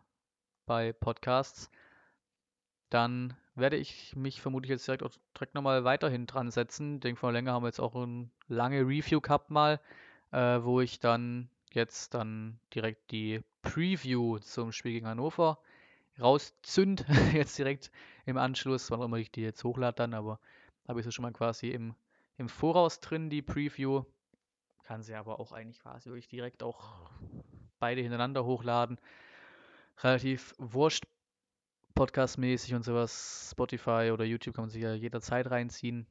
bei 0.66 0.94
Podcasts. 0.94 1.70
Dann 2.96 3.36
werde 3.56 3.76
ich 3.76 4.16
mich 4.16 4.42
vermutlich 4.42 4.70
jetzt 4.70 4.88
direkt, 4.88 5.04
direkt 5.36 5.54
nochmal 5.54 5.84
weiterhin 5.84 6.28
dran 6.28 6.50
setzen. 6.50 6.96
Ich 6.96 7.02
denke, 7.02 7.20
vor 7.20 7.34
länger 7.34 7.52
haben 7.52 7.64
wir 7.64 7.68
jetzt 7.68 7.82
auch 7.82 7.94
eine 7.94 8.30
lange 8.48 8.84
Review 8.84 9.20
gehabt 9.20 9.50
mal, 9.50 9.82
äh, 10.32 10.62
wo 10.62 10.80
ich 10.80 11.02
dann 11.02 11.50
jetzt 11.74 12.14
dann 12.14 12.58
direkt 12.74 13.12
die 13.12 13.42
Preview 13.64 14.40
zum 14.40 14.72
Spiel 14.72 14.94
gegen 14.94 15.08
Hannover 15.08 15.60
rauszünd. 16.22 17.04
jetzt 17.34 17.58
direkt 17.58 17.92
im 18.26 18.38
Anschluss, 18.38 18.90
wann 18.90 19.02
auch 19.02 19.06
immer 19.06 19.18
ich 19.18 19.30
die 19.30 19.42
jetzt 19.42 19.66
hochlade 19.66 19.98
dann, 19.98 20.14
aber 20.14 20.40
habe 20.88 21.02
ich 21.02 21.06
sie 21.06 21.12
schon 21.12 21.24
mal 21.24 21.34
quasi 21.34 21.72
im 21.72 21.96
im 22.38 22.48
Voraus 22.48 23.02
drin, 23.02 23.30
die 23.30 23.42
Preview. 23.42 24.04
Kann 24.84 25.04
sie 25.04 25.16
aber 25.16 25.42
auch 25.42 25.52
eigentlich 25.52 25.82
quasi 25.82 26.10
wirklich 26.10 26.30
direkt 26.30 26.64
auch 26.64 27.10
beide 27.80 28.00
hintereinander 28.00 28.46
hochladen. 28.46 29.02
Relativ 29.98 30.54
wurscht, 30.58 31.06
podcastmäßig 31.96 32.76
und 32.76 32.84
sowas. 32.84 33.50
Spotify 33.52 34.12
oder 34.14 34.26
YouTube 34.26 34.56
kann 34.56 34.64
man 34.64 34.70
sich 34.70 34.84
ja 34.84 34.94
jederzeit 34.94 35.50
reinziehen. 35.50 36.06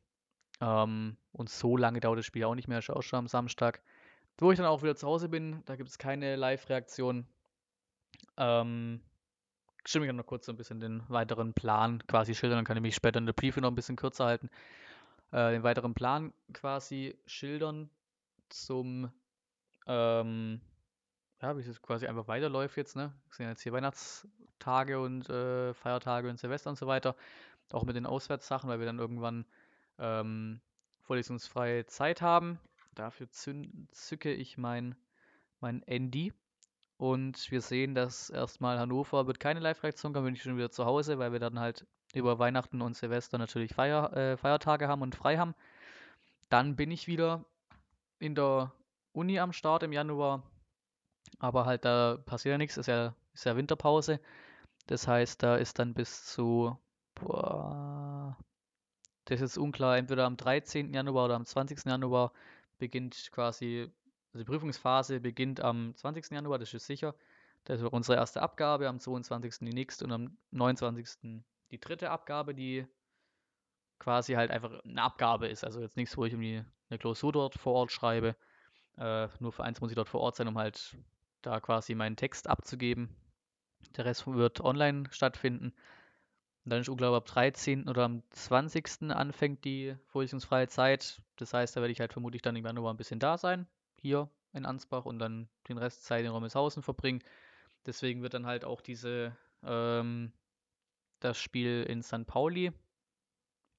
Ähm, 0.60 1.16
und 1.32 1.50
so 1.50 1.76
lange 1.76 2.00
dauert 2.00 2.18
das 2.18 2.26
Spiel 2.26 2.44
auch 2.44 2.54
nicht 2.54 2.68
mehr, 2.68 2.80
auch 2.88 3.02
schon 3.02 3.18
am 3.18 3.28
Samstag. 3.28 3.82
Wo 4.38 4.50
ich 4.50 4.56
dann 4.56 4.66
auch 4.66 4.82
wieder 4.82 4.96
zu 4.96 5.06
Hause 5.06 5.28
bin, 5.28 5.62
da 5.66 5.76
gibt 5.76 5.90
es 5.90 5.98
keine 5.98 6.36
Live-Reaktion. 6.36 7.26
Ähm, 8.36 9.00
stimme 9.84 10.06
ich 10.06 10.12
noch 10.12 10.26
kurz 10.26 10.46
so 10.46 10.52
ein 10.52 10.56
bisschen 10.56 10.80
den 10.80 11.02
weiteren 11.08 11.54
Plan 11.54 12.04
quasi 12.06 12.34
schildern, 12.34 12.58
dann 12.58 12.64
kann 12.64 12.76
ich 12.76 12.82
mich 12.82 12.94
später 12.96 13.18
in 13.18 13.26
der 13.26 13.32
Preview 13.32 13.60
noch 13.60 13.70
ein 13.70 13.76
bisschen 13.76 13.96
kürzer 13.96 14.24
halten 14.24 14.50
äh, 15.34 15.50
den 15.50 15.64
weiteren 15.64 15.94
Plan 15.94 16.32
quasi 16.52 17.18
schildern 17.26 17.90
zum, 18.48 19.10
ähm, 19.86 20.60
ja, 21.44 21.56
wie 21.58 21.60
es 21.60 21.82
quasi 21.82 22.06
einfach 22.06 22.26
weiterläuft 22.26 22.76
jetzt, 22.78 22.96
ne? 22.96 23.12
Es 23.30 23.36
sind 23.36 23.46
jetzt 23.46 23.62
hier 23.62 23.72
Weihnachtstage 23.72 24.98
und 24.98 25.28
äh, 25.28 25.74
Feiertage 25.74 26.30
und 26.30 26.38
Silvester 26.38 26.70
und 26.70 26.78
so 26.78 26.86
weiter. 26.86 27.16
Auch 27.70 27.84
mit 27.84 27.96
den 27.96 28.06
Auswärtssachen, 28.06 28.70
weil 28.70 28.78
wir 28.78 28.86
dann 28.86 28.98
irgendwann 28.98 29.44
ähm, 29.98 30.62
vorlesungsfreie 31.02 31.84
Zeit 31.84 32.22
haben. 32.22 32.58
Dafür 32.94 33.28
zücke 33.28 34.32
ich 34.32 34.56
mein, 34.56 34.96
mein 35.60 35.82
Handy. 35.86 36.32
Und 36.96 37.50
wir 37.50 37.60
sehen, 37.60 37.94
dass 37.94 38.30
erstmal 38.30 38.78
Hannover 38.78 39.26
wird 39.26 39.38
keine 39.38 39.60
Live-Reaktion, 39.60 40.14
dann 40.14 40.24
bin 40.24 40.34
ich 40.34 40.42
schon 40.42 40.56
wieder 40.56 40.70
zu 40.70 40.86
Hause, 40.86 41.18
weil 41.18 41.32
wir 41.32 41.40
dann 41.40 41.58
halt 41.58 41.86
über 42.14 42.38
Weihnachten 42.38 42.80
und 42.80 42.96
Silvester 42.96 43.36
natürlich 43.36 43.74
Feier, 43.74 44.16
äh, 44.16 44.36
Feiertage 44.38 44.88
haben 44.88 45.02
und 45.02 45.14
frei 45.14 45.36
haben. 45.36 45.54
Dann 46.48 46.76
bin 46.76 46.90
ich 46.90 47.06
wieder 47.06 47.44
in 48.18 48.34
der 48.34 48.72
Uni 49.12 49.38
am 49.40 49.52
Start 49.52 49.82
im 49.82 49.92
Januar. 49.92 50.42
Aber 51.38 51.66
halt, 51.66 51.84
da 51.84 52.18
passiert 52.24 52.52
ja 52.52 52.58
nichts, 52.58 52.76
ist 52.76 52.86
ja, 52.86 53.14
ist 53.32 53.44
ja 53.44 53.56
Winterpause. 53.56 54.20
Das 54.86 55.08
heißt, 55.08 55.42
da 55.42 55.56
ist 55.56 55.78
dann 55.78 55.94
bis 55.94 56.26
zu, 56.26 56.78
boah, 57.14 58.36
das 59.26 59.40
ist 59.40 59.56
unklar, 59.58 59.96
entweder 59.96 60.26
am 60.26 60.36
13. 60.36 60.92
Januar 60.92 61.26
oder 61.26 61.36
am 61.36 61.46
20. 61.46 61.84
Januar 61.86 62.32
beginnt 62.78 63.30
quasi, 63.32 63.90
also 64.32 64.38
die 64.38 64.44
Prüfungsphase 64.44 65.20
beginnt 65.20 65.60
am 65.60 65.94
20. 65.96 66.30
Januar, 66.32 66.58
das 66.58 66.74
ist 66.74 66.86
sicher. 66.86 67.14
Das 67.64 67.80
ist 67.80 67.86
unsere 67.86 68.18
erste 68.18 68.42
Abgabe, 68.42 68.88
am 68.88 69.00
22. 69.00 69.60
die 69.60 69.72
nächste 69.72 70.04
und 70.04 70.12
am 70.12 70.36
29 70.50 71.40
die 71.70 71.80
dritte 71.80 72.10
Abgabe, 72.10 72.54
die 72.54 72.86
quasi 73.98 74.34
halt 74.34 74.50
einfach 74.50 74.84
eine 74.84 75.02
Abgabe 75.02 75.48
ist. 75.48 75.64
Also 75.64 75.80
jetzt 75.80 75.96
nichts, 75.96 76.16
wo 76.16 76.24
ich 76.26 76.32
irgendwie 76.32 76.62
eine 76.90 76.98
Klausur 76.98 77.32
dort 77.32 77.54
vor 77.54 77.72
Ort 77.74 77.92
schreibe. 77.92 78.36
Äh, 78.98 79.28
nur 79.40 79.52
für 79.52 79.64
eins 79.64 79.80
muss 79.80 79.90
ich 79.90 79.96
dort 79.96 80.08
vor 80.08 80.20
Ort 80.20 80.36
sein, 80.36 80.46
um 80.46 80.58
halt 80.58 80.96
da 81.46 81.60
quasi 81.60 81.94
meinen 81.94 82.16
Text 82.16 82.48
abzugeben. 82.48 83.14
Der 83.96 84.04
Rest 84.04 84.26
wird 84.26 84.60
online 84.60 85.04
stattfinden. 85.10 85.74
Und 86.64 86.70
dann 86.70 86.80
ist 86.80 86.88
Urlaub 86.88 87.14
ab 87.14 87.26
13. 87.26 87.88
oder 87.88 88.04
am 88.04 88.22
20. 88.30 89.10
anfängt 89.10 89.64
die 89.64 89.94
vorlesungsfreie 90.06 90.68
Zeit. 90.68 91.20
Das 91.36 91.52
heißt, 91.52 91.76
da 91.76 91.80
werde 91.80 91.92
ich 91.92 92.00
halt 92.00 92.12
vermutlich 92.12 92.42
dann 92.42 92.56
im 92.56 92.64
Januar 92.64 92.92
ein 92.92 92.96
bisschen 92.96 93.20
da 93.20 93.36
sein, 93.36 93.66
hier 94.00 94.30
in 94.54 94.64
Ansbach 94.64 95.04
und 95.04 95.18
dann 95.18 95.48
den 95.68 95.78
Rest 95.78 96.04
Zeit 96.04 96.24
in 96.24 96.30
Rommelshausen 96.30 96.82
verbringen. 96.82 97.22
Deswegen 97.84 98.22
wird 98.22 98.32
dann 98.32 98.46
halt 98.46 98.64
auch 98.64 98.80
diese, 98.80 99.36
ähm, 99.62 100.32
das 101.20 101.36
Spiel 101.36 101.84
in 101.86 102.02
St. 102.02 102.26
Pauli 102.26 102.72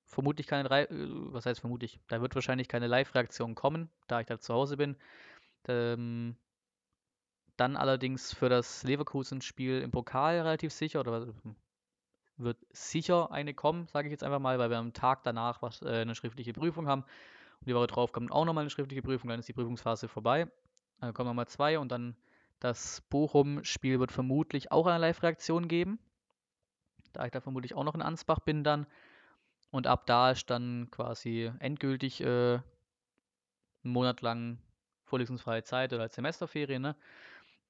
vermutlich 0.06 0.48
keine, 0.48 0.70
Re 0.70 0.90
äh, 0.90 0.98
was 1.34 1.46
heißt 1.46 1.60
vermutlich, 1.60 2.00
da 2.08 2.22
wird 2.22 2.36
wahrscheinlich 2.36 2.68
keine 2.68 2.88
Live-Reaktion 2.88 3.56
kommen, 3.56 3.90
da 4.08 4.22
ich 4.22 4.28
da 4.28 4.40
zu 4.40 4.54
Hause 4.54 4.78
bin. 4.78 4.96
Ähm, 5.68 6.38
dann 7.58 7.78
allerdings 7.78 8.34
für 8.34 8.50
das 8.50 8.84
Leverkusen-Spiel 8.84 9.82
im 9.82 9.92
Pokal 9.92 10.36
relativ 10.40 10.74
sicher, 10.74 11.00
oder 11.00 11.28
wird 12.38 12.58
sicher 12.72 13.32
eine 13.32 13.54
kommen, 13.54 13.88
sage 13.88 14.08
ich 14.08 14.12
jetzt 14.12 14.24
einfach 14.24 14.40
mal, 14.40 14.60
weil 14.60 14.70
wir 14.70 14.78
am 14.78 14.94
Tag 14.94 15.24
danach 15.24 15.62
was, 15.62 15.82
äh, 15.82 16.02
eine 16.02 16.16
schriftliche 16.16 16.54
Prüfung 16.54 16.88
haben. 16.88 17.04
Und 17.04 17.68
die 17.68 17.76
Woche 17.76 17.88
drauf 17.88 18.12
kommt 18.12 18.32
auch 18.32 18.46
nochmal 18.46 18.64
eine 18.64 18.70
schriftliche 18.70 19.02
Prüfung, 19.02 19.30
dann 19.30 19.40
ist 19.40 19.48
die 19.48 19.54
Prüfungsphase 19.54 20.08
vorbei. 20.08 20.48
Dann 21.00 21.14
kommen 21.14 21.30
nochmal 21.30 21.48
zwei 21.48 21.80
und 21.80 21.92
dann 21.92 22.16
das 22.60 23.02
Bochum-Spiel 23.10 24.00
wird 24.00 24.12
vermutlich 24.12 24.72
auch 24.72 24.88
eine 24.88 25.00
Live-Reaktion 25.00 25.68
geben. 25.68 26.00
Da 27.14 27.26
ich 27.26 27.32
da 27.32 27.42
vermutlich 27.42 27.76
auch 27.76 27.84
noch 27.84 27.96
in 27.96 28.02
Ansbach 28.02 28.40
bin 28.40 28.64
dann. 28.64 28.88
Und 29.72 29.88
ab 29.88 30.06
da 30.06 30.32
ist 30.32 30.50
dann 30.50 30.90
quasi 30.92 31.52
endgültig 31.60 32.22
äh, 32.22 32.26
einen 32.56 32.64
Monat 33.84 34.22
lang 34.22 34.58
vorlesungsfreie 35.04 35.64
Zeit 35.64 35.94
oder 35.94 36.04
als 36.04 36.16
Semesterferien. 36.16 36.82
Ne? 36.82 36.96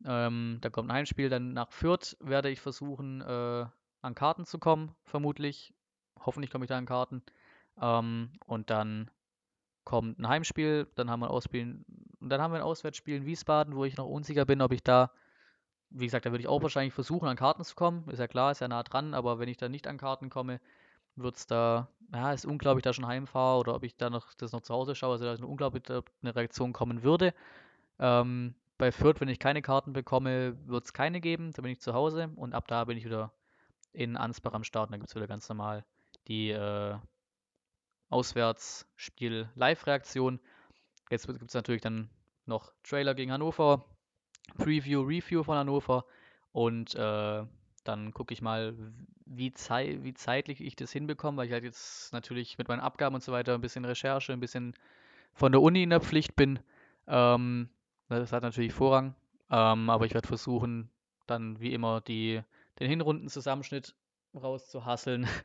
Ähm, 0.03 0.57
da 0.61 0.69
kommt 0.69 0.89
ein 0.89 0.93
Heimspiel. 0.93 1.29
Dann 1.29 1.53
nach 1.53 1.71
Fürth 1.71 2.17
werde 2.19 2.49
ich 2.49 2.59
versuchen, 2.59 3.21
äh, 3.21 3.65
an 4.01 4.15
Karten 4.15 4.45
zu 4.45 4.59
kommen, 4.59 4.93
vermutlich. 5.03 5.73
Hoffentlich 6.19 6.51
komme 6.51 6.65
ich 6.65 6.69
da 6.69 6.77
an 6.77 6.85
Karten. 6.85 7.23
Ähm, 7.81 8.31
und 8.45 8.69
dann 8.69 9.09
kommt 9.83 10.19
ein 10.19 10.27
Heimspiel, 10.27 10.87
dann 10.95 11.09
haben 11.09 11.19
wir 11.21 11.27
ein 11.27 11.31
Ausspiel, 11.31 11.83
und 12.19 12.29
dann 12.29 12.41
haben 12.41 12.51
wir 12.51 12.57
ein 12.57 12.63
Auswärtsspiel 12.63 13.17
in 13.17 13.25
Wiesbaden, 13.25 13.75
wo 13.75 13.85
ich 13.85 13.97
noch 13.97 14.07
unsicher 14.07 14.45
bin, 14.45 14.61
ob 14.61 14.71
ich 14.71 14.83
da, 14.83 15.11
wie 15.91 16.05
gesagt, 16.05 16.25
da 16.25 16.31
würde 16.31 16.41
ich 16.41 16.47
auch 16.47 16.61
wahrscheinlich 16.61 16.93
versuchen, 16.93 17.27
an 17.27 17.37
Karten 17.37 17.63
zu 17.63 17.75
kommen. 17.75 18.09
Ist 18.09 18.19
ja 18.19 18.27
klar, 18.27 18.51
ist 18.51 18.61
ja 18.61 18.67
nah 18.67 18.83
dran, 18.83 19.13
aber 19.13 19.39
wenn 19.39 19.47
ich 19.47 19.57
da 19.57 19.69
nicht 19.69 19.87
an 19.87 19.97
Karten 19.97 20.29
komme, 20.29 20.59
wird 21.15 21.37
es 21.37 21.47
da, 21.47 21.87
ja, 22.13 22.33
ist 22.33 22.45
unglaublich, 22.45 22.83
da 22.83 22.93
schon 22.93 23.07
heimfahre 23.07 23.59
oder 23.59 23.75
ob 23.75 23.83
ich 23.83 23.95
da 23.95 24.09
noch 24.09 24.33
das 24.33 24.51
noch 24.51 24.61
zu 24.61 24.73
Hause 24.73 24.95
schaue, 24.95 25.13
also 25.13 25.25
da 25.25 25.33
ist 25.33 25.39
eine 25.39 25.47
unglaublich 25.47 25.83
eine 25.89 26.35
Reaktion 26.35 26.73
kommen 26.73 27.03
würde. 27.03 27.33
Ähm, 27.99 28.55
bei 28.77 28.91
Fürth, 28.91 29.21
wenn 29.21 29.29
ich 29.29 29.39
keine 29.39 29.61
Karten 29.61 29.93
bekomme, 29.93 30.57
wird 30.67 30.85
es 30.85 30.93
keine 30.93 31.21
geben, 31.21 31.51
da 31.53 31.61
bin 31.61 31.71
ich 31.71 31.79
zu 31.79 31.93
Hause 31.93 32.31
und 32.35 32.53
ab 32.53 32.67
da 32.67 32.83
bin 32.85 32.97
ich 32.97 33.05
wieder 33.05 33.31
in 33.93 34.17
Ansbach 34.17 34.53
am 34.53 34.63
Start. 34.63 34.91
Da 34.91 34.97
gibt 34.97 35.09
es 35.09 35.15
wieder 35.15 35.27
ganz 35.27 35.47
normal 35.49 35.85
die 36.27 36.49
äh, 36.49 36.95
Auswärtsspiel-Live-Reaktion. 38.09 40.39
Jetzt 41.09 41.27
gibt 41.27 41.43
es 41.43 41.53
natürlich 41.53 41.81
dann 41.81 42.09
noch 42.45 42.71
Trailer 42.83 43.15
gegen 43.15 43.31
Hannover, 43.31 43.85
Preview, 44.57 45.01
Review 45.01 45.43
von 45.43 45.57
Hannover 45.57 46.05
und 46.51 46.93
äh, 46.95 47.45
dann 47.83 48.13
gucke 48.13 48.33
ich 48.33 48.41
mal, 48.41 48.75
wie, 49.25 49.51
zei 49.51 49.99
wie 50.01 50.13
zeitlich 50.13 50.61
ich 50.61 50.75
das 50.75 50.91
hinbekomme, 50.91 51.37
weil 51.37 51.47
ich 51.47 51.53
halt 51.53 51.63
jetzt 51.63 52.13
natürlich 52.13 52.57
mit 52.57 52.67
meinen 52.67 52.79
Abgaben 52.79 53.13
und 53.15 53.23
so 53.23 53.31
weiter 53.31 53.53
ein 53.53 53.61
bisschen 53.61 53.85
Recherche, 53.85 54.33
ein 54.33 54.39
bisschen 54.39 54.73
von 55.33 55.51
der 55.51 55.61
Uni 55.61 55.83
in 55.83 55.91
der 55.91 56.01
Pflicht 56.01 56.35
bin. 56.35 56.59
Ähm, 57.07 57.69
das 58.09 58.31
hat 58.31 58.43
natürlich 58.43 58.73
Vorrang, 58.73 59.15
ähm, 59.49 59.89
aber 59.89 60.05
ich 60.05 60.13
werde 60.13 60.27
versuchen, 60.27 60.89
dann 61.27 61.59
wie 61.59 61.73
immer 61.73 62.01
die 62.01 62.41
den 62.79 62.89
Hinrundenzusammenschnitt 62.89 63.95
rauszuhasseln. 64.33 65.27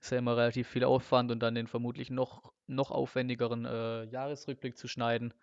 ist 0.00 0.12
ja 0.12 0.18
immer 0.18 0.36
relativ 0.36 0.68
viel 0.68 0.84
Aufwand 0.84 1.30
und 1.32 1.40
dann 1.40 1.54
den 1.54 1.66
vermutlich 1.66 2.10
noch, 2.10 2.52
noch 2.66 2.90
aufwendigeren 2.90 3.64
äh, 3.64 4.04
Jahresrückblick 4.04 4.76
zu 4.76 4.86
schneiden, 4.88 5.34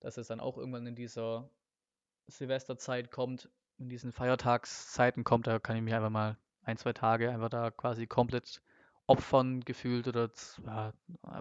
dass 0.00 0.16
es 0.16 0.28
dann 0.28 0.40
auch 0.40 0.58
irgendwann 0.58 0.86
in 0.86 0.96
dieser 0.96 1.48
Silvesterzeit 2.26 3.10
kommt, 3.10 3.48
in 3.78 3.88
diesen 3.88 4.12
Feiertagszeiten 4.12 5.24
kommt, 5.24 5.46
da 5.46 5.58
kann 5.58 5.76
ich 5.76 5.82
mich 5.82 5.94
einfach 5.94 6.10
mal 6.10 6.36
ein, 6.64 6.76
zwei 6.76 6.92
Tage 6.92 7.30
einfach 7.30 7.50
da 7.50 7.70
quasi 7.70 8.06
komplett 8.06 8.62
opfern 9.06 9.60
gefühlt 9.60 10.08
oder 10.08 10.30
ja, 10.66 10.92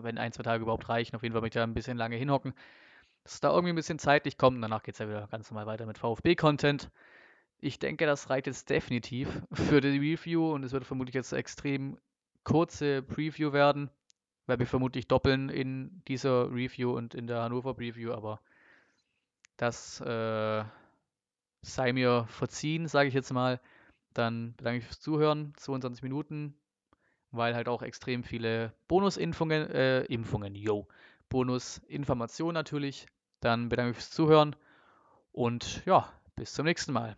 wenn 0.02 0.18
ein, 0.18 0.34
zwei 0.34 0.44
Tage 0.44 0.64
überhaupt 0.64 0.90
reichen, 0.90 1.16
auf 1.16 1.24
jeden 1.24 1.34
Fall 1.34 1.42
mich 1.42 1.54
da 1.54 1.64
ein 1.64 1.74
bisschen 1.74 1.98
lange 1.98 2.18
hinhocken, 2.18 2.54
dass 3.24 3.40
da 3.40 3.50
irgendwie 3.50 3.70
ein 3.74 3.76
bisschen 3.76 4.00
zeitlich 4.00 4.38
kommt 4.38 4.62
danach 4.62 4.84
geht 4.84 4.96
es 4.96 5.00
ja 5.00 5.08
wieder 5.08 5.28
ganz 5.28 5.50
normal 5.50 5.66
weiter 5.66 5.86
mit 5.86 5.98
VfB-Content. 5.98 6.90
Ich 7.60 7.80
denke, 7.80 8.06
das 8.06 8.30
reicht 8.30 8.48
jetzt 8.48 8.70
definitiv 8.70 9.42
für 9.54 9.80
die 9.80 9.98
Review 9.98 10.54
und 10.54 10.64
es 10.64 10.74
wird 10.74 10.86
vermutlich 10.86 11.16
jetzt 11.16 11.32
extrem 11.32 11.98
kurze 12.44 13.02
Preview 13.02 13.54
werden, 13.54 13.90
weil 14.48 14.60
wir 14.60 14.68
vermutlich 14.68 15.08
doppeln 15.08 15.50
in 15.50 16.02
dieser 16.08 16.52
Review 16.52 16.92
und 16.92 17.16
in 17.16 17.28
der 17.28 17.42
Hannover 17.42 17.74
Preview, 17.74 18.12
aber 18.12 18.42
das 19.56 20.02
äh, 20.02 20.64
sei 21.62 21.94
mir 21.94 22.26
verziehen, 22.28 22.88
sage 22.88 23.08
ich 23.08 23.14
jetzt 23.14 23.32
mal. 23.32 23.62
Dann 24.14 24.54
bedanke 24.58 24.80
ich 24.80 24.86
fürs 24.86 25.00
Zuhören, 25.00 25.54
22 25.58 26.04
Minuten, 26.04 26.54
weil 27.32 27.56
halt 27.56 27.68
auch 27.68 27.82
extrem 27.82 28.24
viele 28.24 28.74
Bonusimpfungen, 28.88 29.70
äh, 29.72 30.04
Impfungen, 30.04 30.54
yo, 30.54 30.88
Bonusinformationen 31.30 32.54
natürlich. 32.54 33.08
Dann 33.40 33.70
bedanke 33.70 33.92
ich 33.92 33.98
fürs 33.98 34.12
Zuhören 34.12 34.56
und 35.32 35.84
ja, 35.86 36.12
bis 36.36 36.54
zum 36.54 36.66
nächsten 36.66 36.94
Mal. 36.94 37.18